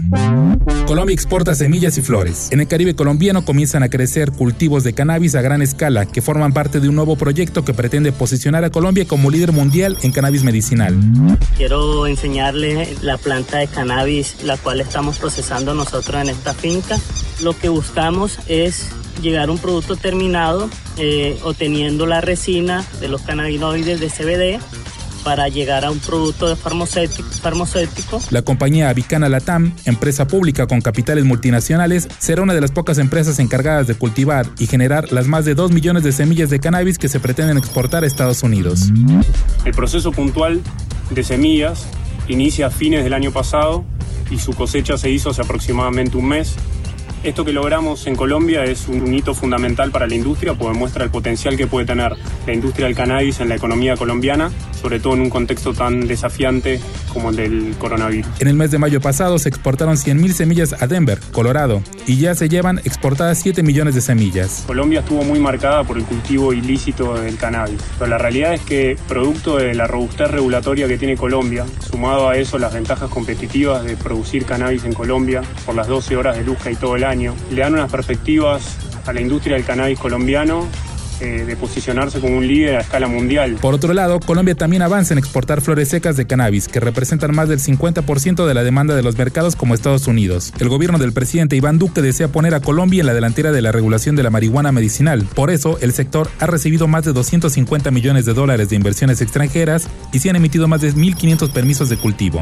Colombia 0.85 1.13
exporta 1.25 1.55
semillas 1.55 1.97
y 1.97 2.03
flores. 2.03 2.49
En 2.51 2.59
el 2.59 2.67
Caribe 2.67 2.95
colombiano 2.95 3.43
comienzan 3.45 3.81
a 3.81 3.89
crecer 3.89 4.31
cultivos 4.31 4.83
de 4.83 4.93
cannabis 4.93 5.33
a 5.33 5.41
gran 5.41 5.63
escala 5.63 6.05
que 6.05 6.21
forman 6.21 6.53
parte 6.53 6.79
de 6.79 6.87
un 6.87 6.93
nuevo 6.93 7.15
proyecto 7.15 7.65
que 7.65 7.73
pretende 7.73 8.11
posicionar 8.11 8.63
a 8.63 8.69
Colombia 8.69 9.07
como 9.07 9.31
líder 9.31 9.51
mundial 9.51 9.97
en 10.03 10.11
cannabis 10.11 10.43
medicinal. 10.43 10.95
Quiero 11.57 12.05
enseñarle 12.05 12.95
la 13.01 13.17
planta 13.17 13.57
de 13.57 13.65
cannabis, 13.65 14.43
la 14.43 14.55
cual 14.57 14.81
estamos 14.81 15.17
procesando 15.17 15.73
nosotros 15.73 16.21
en 16.21 16.29
esta 16.29 16.53
finca. 16.53 16.99
Lo 17.41 17.57
que 17.57 17.69
buscamos 17.69 18.37
es 18.45 18.89
llegar 19.23 19.49
a 19.49 19.51
un 19.51 19.57
producto 19.57 19.95
terminado 19.95 20.69
eh, 20.97 21.39
obteniendo 21.43 22.05
la 22.05 22.21
resina 22.21 22.85
de 22.99 23.07
los 23.07 23.23
cannabinoides 23.23 23.99
de 23.99 24.09
CBD 24.09 24.61
para 25.25 25.49
llegar 25.49 25.83
a 25.83 25.89
un 25.91 25.97
producto 25.97 26.47
de 26.47 26.55
farmacéutico, 26.55 28.21
La 28.29 28.43
compañía 28.43 28.89
Avicana 28.89 29.27
Latam, 29.27 29.73
empresa 29.85 30.27
pública 30.27 30.67
con 30.67 30.81
capitales 30.81 31.25
multinacionales, 31.25 32.07
será 32.19 32.43
una 32.43 32.53
de 32.53 32.61
las 32.61 32.69
pocas 32.71 32.99
empresas 32.99 33.39
encargadas 33.39 33.87
de 33.87 33.95
cultivar 33.95 34.45
y 34.59 34.67
generar 34.67 35.11
las 35.11 35.27
más 35.27 35.43
de 35.43 35.55
2 35.55 35.71
millones 35.71 36.03
de 36.03 36.11
semillas 36.11 36.51
de 36.51 36.59
cannabis 36.59 36.99
que 36.99 37.09
se 37.09 37.19
pretenden 37.19 37.57
exportar 37.57 38.03
a 38.03 38.07
Estados 38.07 38.43
Unidos. 38.43 38.91
El 39.65 39.73
proceso 39.73 40.11
puntual 40.11 40.61
de 41.09 41.23
semillas 41.23 41.87
inicia 42.27 42.67
a 42.67 42.69
fines 42.69 43.03
del 43.03 43.13
año 43.13 43.31
pasado 43.31 43.83
y 44.29 44.37
su 44.37 44.53
cosecha 44.53 44.95
se 44.95 45.09
hizo 45.09 45.31
hace 45.31 45.41
aproximadamente 45.41 46.17
un 46.17 46.27
mes. 46.27 46.53
Esto 47.25 47.43
que 47.43 47.53
logramos 47.53 48.05
en 48.05 48.15
Colombia 48.15 48.65
es 48.65 48.87
un 48.87 49.11
hito 49.11 49.33
fundamental 49.33 49.89
para 49.89 50.05
la 50.05 50.13
industria, 50.13 50.53
porque 50.53 50.77
muestra 50.77 51.03
el 51.03 51.09
potencial 51.09 51.57
que 51.57 51.65
puede 51.65 51.87
tener 51.87 52.11
la 52.45 52.53
industria 52.53 52.85
del 52.85 52.95
cannabis 52.95 53.39
en 53.39 53.49
la 53.49 53.55
economía 53.55 53.97
colombiana, 53.97 54.51
sobre 54.79 54.99
todo 54.99 55.15
en 55.15 55.21
un 55.21 55.31
contexto 55.31 55.73
tan 55.73 56.07
desafiante 56.07 56.79
como 57.11 57.31
el 57.31 57.35
del 57.35 57.75
coronavirus. 57.79 58.29
En 58.39 58.47
el 58.47 58.53
mes 58.53 58.69
de 58.69 58.77
mayo 58.77 59.01
pasado 59.01 59.39
se 59.39 59.49
exportaron 59.49 59.95
100.000 59.95 60.33
semillas 60.33 60.75
a 60.79 60.85
Denver, 60.85 61.19
Colorado, 61.31 61.81
y 62.05 62.17
ya 62.17 62.35
se 62.35 62.47
llevan 62.47 62.77
exportadas 62.83 63.39
7 63.39 63.63
millones 63.63 63.95
de 63.95 64.01
semillas. 64.01 64.63
Colombia 64.67 64.99
estuvo 64.99 65.23
muy 65.23 65.39
marcada 65.39 65.83
por 65.83 65.97
el 65.97 66.03
cultivo 66.03 66.53
ilícito 66.53 67.15
del 67.15 67.37
cannabis, 67.37 67.81
pero 67.97 68.11
la 68.11 68.19
realidad 68.19 68.53
es 68.53 68.61
que 68.61 68.97
producto 69.07 69.57
de 69.57 69.73
la 69.73 69.87
robustez 69.87 70.29
regulatoria 70.29 70.87
que 70.87 70.99
tiene 70.99 71.17
Colombia, 71.17 71.65
sumado 71.89 72.29
a 72.29 72.37
eso 72.37 72.59
las 72.59 72.71
ventajas 72.71 73.09
competitivas 73.09 73.83
de 73.83 73.97
producir 73.97 74.45
cannabis 74.45 74.83
en 74.83 74.93
Colombia 74.93 75.41
por 75.65 75.73
las 75.73 75.87
12 75.87 76.17
horas 76.17 76.37
de 76.37 76.43
luz 76.43 76.59
que 76.59 76.69
hay 76.69 76.75
todo 76.75 76.95
el 76.95 77.03
año, 77.03 77.14
le 77.15 77.61
dan 77.61 77.73
unas 77.73 77.91
perspectivas 77.91 78.77
a 79.05 79.13
la 79.13 79.21
industria 79.21 79.55
del 79.55 79.65
cannabis 79.65 79.99
colombiano 79.99 80.67
eh, 81.21 81.45
de 81.45 81.55
posicionarse 81.55 82.19
como 82.19 82.37
un 82.37 82.47
líder 82.47 82.77
a 82.77 82.79
escala 82.81 83.07
mundial. 83.07 83.57
Por 83.61 83.73
otro 83.73 83.93
lado, 83.93 84.19
Colombia 84.19 84.55
también 84.55 84.81
avanza 84.81 85.13
en 85.13 85.17
exportar 85.17 85.61
flores 85.61 85.89
secas 85.89 86.17
de 86.17 86.27
cannabis, 86.27 86.67
que 86.67 86.79
representan 86.79 87.33
más 87.33 87.49
del 87.49 87.59
50% 87.59 88.45
de 88.45 88.53
la 88.53 88.63
demanda 88.63 88.95
de 88.95 89.03
los 89.03 89.17
mercados 89.17 89.55
como 89.55 89.73
Estados 89.73 90.07
Unidos. 90.07 90.53
El 90.59 90.69
gobierno 90.69 90.97
del 90.97 91.13
presidente 91.13 91.55
Iván 91.55 91.79
Duque 91.79 92.01
desea 92.01 92.27
poner 92.27 92.53
a 92.53 92.59
Colombia 92.59 93.01
en 93.01 93.07
la 93.07 93.13
delantera 93.13 93.51
de 93.51 93.61
la 93.61 93.71
regulación 93.71 94.15
de 94.15 94.23
la 94.23 94.29
marihuana 94.29 94.71
medicinal. 94.71 95.25
Por 95.35 95.51
eso, 95.51 95.77
el 95.81 95.93
sector 95.93 96.29
ha 96.39 96.47
recibido 96.47 96.87
más 96.87 97.05
de 97.05 97.13
250 97.13 97.91
millones 97.91 98.25
de 98.25 98.33
dólares 98.33 98.69
de 98.69 98.75
inversiones 98.75 99.21
extranjeras 99.21 99.87
y 100.11 100.19
se 100.19 100.29
han 100.29 100.35
emitido 100.35 100.67
más 100.67 100.81
de 100.81 100.93
1.500 100.93 101.51
permisos 101.51 101.89
de 101.89 101.97
cultivo. 101.97 102.41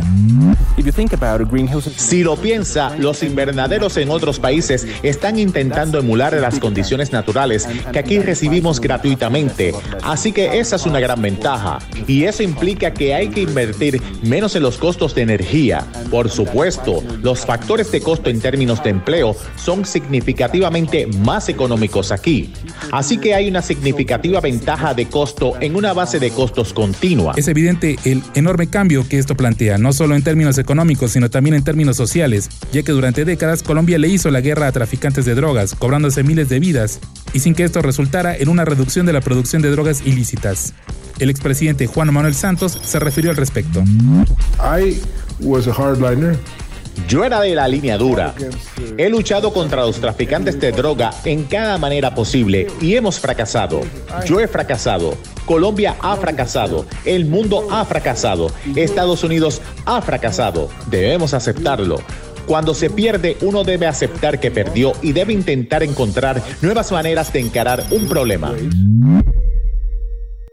Si 1.95 2.23
lo 2.23 2.35
piensa, 2.37 2.95
los 2.97 3.23
invernaderos 3.23 3.97
en 3.97 4.09
otros 4.09 4.39
países 4.39 4.87
están 5.03 5.37
intentando 5.37 5.99
emular 5.99 6.33
las 6.33 6.59
condiciones 6.59 7.11
naturales 7.11 7.67
que 7.91 7.99
aquí 7.99 8.19
recibimos 8.19 8.62
gratuitamente, 8.79 9.73
así 10.03 10.31
que 10.31 10.59
esa 10.59 10.77
es 10.77 10.85
una 10.85 10.99
gran 10.99 11.21
ventaja. 11.21 11.79
Y 12.07 12.23
eso 12.23 12.43
implica 12.43 12.93
que 12.93 13.13
hay 13.13 13.29
que 13.29 13.41
invertir 13.41 14.01
menos 14.23 14.55
en 14.55 14.63
los 14.63 14.77
costos 14.77 15.13
de 15.15 15.21
energía. 15.21 15.85
Por 16.09 16.29
supuesto, 16.29 17.03
los 17.21 17.45
factores 17.45 17.91
de 17.91 18.01
costo 18.01 18.29
en 18.29 18.39
términos 18.39 18.83
de 18.83 18.91
empleo 18.91 19.35
son 19.55 19.85
significativamente 19.85 21.07
más 21.07 21.49
económicos 21.49 22.11
aquí. 22.11 22.53
Así 22.91 23.17
que 23.17 23.33
hay 23.33 23.49
una 23.49 23.61
significativa 23.61 24.39
ventaja 24.39 24.93
de 24.93 25.07
costo 25.07 25.53
en 25.59 25.75
una 25.75 25.93
base 25.93 26.19
de 26.19 26.31
costos 26.31 26.73
continua. 26.73 27.33
Es 27.35 27.47
evidente 27.47 27.97
el 28.03 28.23
enorme 28.35 28.67
cambio 28.67 29.07
que 29.07 29.17
esto 29.17 29.35
plantea, 29.35 29.77
no 29.77 29.93
solo 29.93 30.15
en 30.15 30.23
términos 30.23 30.57
económicos, 30.57 31.11
sino 31.11 31.29
también 31.29 31.55
en 31.55 31.63
términos 31.63 31.97
sociales, 31.97 32.49
ya 32.71 32.83
que 32.83 32.91
durante 32.91 33.25
décadas 33.25 33.63
Colombia 33.63 33.97
le 33.97 34.07
hizo 34.07 34.29
la 34.31 34.41
guerra 34.41 34.67
a 34.67 34.71
traficantes 34.71 35.25
de 35.25 35.35
drogas, 35.35 35.75
cobrándose 35.75 36.23
miles 36.23 36.49
de 36.49 36.59
vidas, 36.59 36.99
y 37.33 37.39
sin 37.39 37.55
que 37.55 37.63
esto 37.63 37.81
resultara 37.81 38.35
en 38.37 38.49
una 38.49 38.65
reducción 38.65 39.05
de 39.05 39.13
la 39.13 39.21
producción 39.21 39.61
de 39.61 39.71
drogas 39.71 40.01
ilícitas. 40.05 40.73
El 41.19 41.29
expresidente 41.29 41.87
Juan 41.87 42.13
Manuel 42.13 42.35
Santos 42.35 42.77
se 42.83 42.99
refirió 42.99 43.31
al 43.31 43.37
respecto. 43.37 43.83
Yo 47.07 47.23
era 47.25 47.41
de 47.41 47.55
la 47.55 47.67
línea 47.67 47.97
dura. 47.97 48.33
He 48.97 49.09
luchado 49.09 49.51
contra 49.51 49.85
los 49.85 49.99
traficantes 49.99 50.59
de 50.59 50.71
droga 50.71 51.11
en 51.25 51.43
cada 51.45 51.77
manera 51.77 52.13
posible 52.13 52.67
y 52.81 52.95
hemos 52.95 53.19
fracasado. 53.19 53.81
Yo 54.25 54.39
he 54.39 54.47
fracasado. 54.47 55.17
Colombia 55.45 55.95
ha 56.01 56.15
fracasado. 56.15 56.85
El 57.03 57.25
mundo 57.25 57.67
ha 57.71 57.83
fracasado. 57.85 58.51
Estados 58.75 59.23
Unidos 59.23 59.61
ha 59.85 60.01
fracasado. 60.01 60.69
Debemos 60.89 61.33
aceptarlo. 61.33 61.99
Cuando 62.47 62.73
se 62.73 62.89
pierde, 62.89 63.37
uno 63.41 63.63
debe 63.63 63.87
aceptar 63.87 64.39
que 64.39 64.51
perdió 64.51 64.93
y 65.01 65.13
debe 65.13 65.33
intentar 65.33 65.83
encontrar 65.83 66.41
nuevas 66.61 66.91
maneras 66.91 67.31
de 67.31 67.39
encarar 67.39 67.83
un 67.91 68.07
problema. 68.07 68.53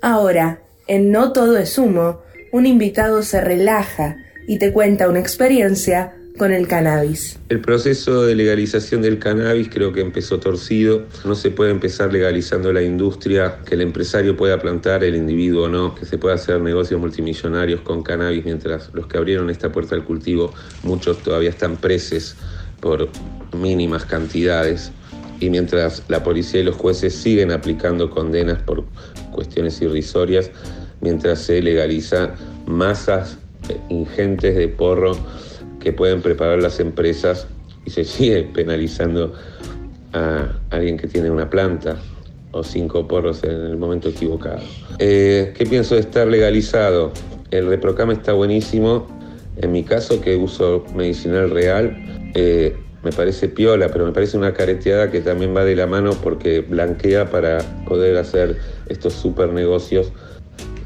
Ahora, 0.01 0.63
en 0.87 1.11
No 1.11 1.33
Todo 1.33 1.59
es 1.59 1.77
Humo, 1.79 2.23
un 2.53 2.67
invitado 2.67 3.23
se 3.23 3.41
relaja 3.41 4.17
y 4.47 4.59
te 4.59 4.73
cuenta 4.73 5.09
una 5.09 5.21
experiencia 5.21 6.15
con 6.41 6.53
el 6.53 6.67
cannabis. 6.67 7.39
El 7.51 7.61
proceso 7.61 8.23
de 8.23 8.35
legalización 8.35 9.03
del 9.03 9.19
cannabis 9.19 9.69
creo 9.69 9.93
que 9.93 10.01
empezó 10.01 10.41
torcido. 10.41 11.05
No 11.27 11.35
se 11.35 11.51
puede 11.51 11.71
empezar 11.71 12.15
legalizando 12.15 12.73
la 12.73 12.81
industria, 12.81 13.59
que 13.67 13.75
el 13.75 13.83
empresario 13.83 14.39
pueda 14.39 14.59
plantar, 14.59 15.05
el 15.05 15.17
individuo 15.17 15.69
no, 15.69 15.95
que 15.95 16.07
se 16.07 16.17
pueda 16.17 16.37
hacer 16.37 16.63
negocios 16.63 16.99
multimillonarios 16.99 17.83
con 17.83 18.03
cannabis, 18.03 18.43
mientras 18.47 18.89
los 18.95 19.07
que 19.07 19.19
abrieron 19.19 19.51
esta 19.51 19.71
puerta 19.71 19.95
al 19.95 20.05
cultivo, 20.07 20.55
muchos 20.83 21.19
todavía 21.19 21.51
están 21.51 21.77
presos 21.77 22.37
por 22.81 23.11
mínimas 23.55 24.07
cantidades. 24.07 24.93
Y 25.41 25.51
mientras 25.51 26.05
la 26.09 26.25
policía 26.25 26.61
y 26.61 26.65
los 26.65 26.77
jueces 26.77 27.15
siguen 27.15 27.51
aplicando 27.51 28.09
condenas 28.09 28.63
por 28.63 28.87
cuestiones 29.31 29.79
irrisorias, 29.83 30.51
mientras 31.03 31.41
se 31.41 31.61
legaliza 31.61 32.35
masas 32.65 33.37
ingentes 33.91 34.57
de 34.57 34.69
porro 34.69 35.13
que 35.81 35.93
pueden 35.93 36.23
preparar 36.23 36.63
las 36.63 36.79
empresas 36.79 37.47
y 37.85 37.91
se 37.91 38.05
sigue 38.05 38.43
penalizando 38.55 39.33
a 40.13 40.49
alguien 40.71 40.97
que 40.97 41.07
tiene 41.07 41.31
una 41.31 41.49
planta 41.49 41.97
o 42.53 42.63
cinco 42.63 43.07
porros 43.07 43.43
en 43.45 43.51
el 43.51 43.77
momento 43.77 44.09
equivocado. 44.09 44.61
Eh, 44.99 45.55
¿Qué 45.57 45.67
pienso 45.67 45.95
de 45.95 46.01
estar 46.01 46.27
legalizado? 46.27 47.13
El 47.51 47.69
reprocam 47.69 48.11
está 48.11 48.33
buenísimo. 48.33 49.07
En 49.57 49.73
mi 49.73 49.85
caso, 49.85 50.21
que 50.21 50.37
uso 50.37 50.85
medicinal 50.95 51.51
real, 51.51 51.97
eh, 52.35 52.77
me 53.03 53.13
parece 53.13 53.49
piola, 53.49 53.89
pero 53.89 54.05
me 54.05 54.13
parece 54.13 54.37
una 54.37 54.53
careteada 54.53 55.11
que 55.11 55.21
también 55.21 55.57
va 55.57 55.65
de 55.65 55.77
la 55.77 55.87
mano 55.87 56.13
porque 56.23 56.61
blanquea 56.61 57.31
para 57.31 57.59
poder 57.87 58.17
hacer 58.17 58.59
estos 58.89 59.15
super 59.15 59.53
negocios 59.53 60.13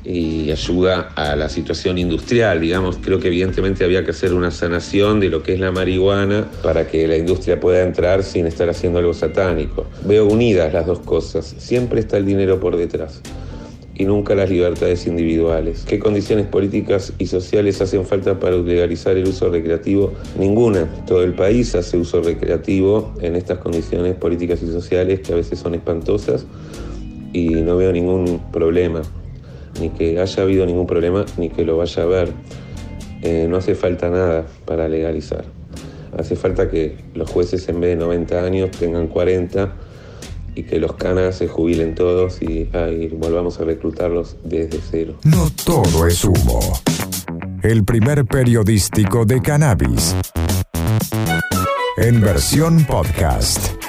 y 0.04 0.50
ayuda 0.50 1.12
a 1.16 1.34
la 1.34 1.48
situación 1.48 1.96
industrial, 1.98 2.60
digamos. 2.60 2.98
Creo 2.98 3.18
que 3.18 3.28
evidentemente 3.28 3.84
había 3.84 4.04
que 4.04 4.10
hacer 4.10 4.34
una 4.34 4.50
sanación 4.50 5.18
de 5.18 5.30
lo 5.30 5.42
que 5.42 5.54
es 5.54 5.60
la 5.60 5.72
marihuana 5.72 6.50
para 6.62 6.86
que 6.86 7.08
la 7.08 7.16
industria 7.16 7.58
pueda 7.58 7.82
entrar 7.82 8.22
sin 8.22 8.46
estar 8.46 8.68
haciendo 8.68 8.98
algo 8.98 9.14
satánico. 9.14 9.86
Veo 10.04 10.26
unidas 10.26 10.72
las 10.72 10.86
dos 10.86 11.00
cosas. 11.00 11.54
Siempre 11.58 12.00
está 12.00 12.18
el 12.18 12.26
dinero 12.26 12.60
por 12.60 12.76
detrás 12.76 13.22
y 13.96 14.04
nunca 14.04 14.34
las 14.34 14.50
libertades 14.50 15.06
individuales. 15.06 15.84
¿Qué 15.86 15.98
condiciones 15.98 16.46
políticas 16.46 17.12
y 17.18 17.26
sociales 17.26 17.80
hacen 17.80 18.04
falta 18.04 18.38
para 18.38 18.56
legalizar 18.56 19.16
el 19.16 19.28
uso 19.28 19.48
recreativo? 19.48 20.12
Ninguna. 20.38 20.86
Todo 21.06 21.22
el 21.22 21.32
país 21.32 21.74
hace 21.74 21.96
uso 21.96 22.20
recreativo 22.20 23.14
en 23.22 23.36
estas 23.36 23.58
condiciones 23.58 24.16
políticas 24.16 24.62
y 24.62 24.66
sociales 24.66 25.20
que 25.20 25.32
a 25.32 25.36
veces 25.36 25.60
son 25.60 25.74
espantosas 25.74 26.44
y 27.32 27.48
no 27.48 27.76
veo 27.76 27.92
ningún 27.92 28.40
problema 28.52 29.02
ni 29.80 29.90
que 29.90 30.20
haya 30.20 30.42
habido 30.42 30.66
ningún 30.66 30.86
problema, 30.86 31.24
ni 31.36 31.50
que 31.50 31.64
lo 31.64 31.76
vaya 31.76 32.02
a 32.02 32.06
haber. 32.06 32.32
Eh, 33.22 33.46
no 33.48 33.56
hace 33.56 33.74
falta 33.74 34.10
nada 34.10 34.46
para 34.64 34.88
legalizar. 34.88 35.44
Hace 36.16 36.36
falta 36.36 36.70
que 36.70 36.96
los 37.14 37.30
jueces 37.30 37.68
en 37.68 37.80
vez 37.80 37.90
de 37.90 37.96
90 37.96 38.44
años 38.44 38.70
tengan 38.70 39.08
40 39.08 39.72
y 40.54 40.62
que 40.62 40.78
los 40.78 40.94
canas 40.94 41.36
se 41.36 41.48
jubilen 41.48 41.94
todos 41.94 42.40
y, 42.42 42.68
y 42.70 43.08
volvamos 43.08 43.58
a 43.60 43.64
reclutarlos 43.64 44.36
desde 44.44 44.78
cero. 44.88 45.16
No 45.24 45.48
todo 45.64 46.06
es 46.06 46.24
humo. 46.24 46.60
El 47.62 47.84
primer 47.84 48.24
periodístico 48.26 49.24
de 49.24 49.40
cannabis. 49.40 50.14
En 51.96 52.20
versión 52.20 52.84
podcast. 52.84 53.83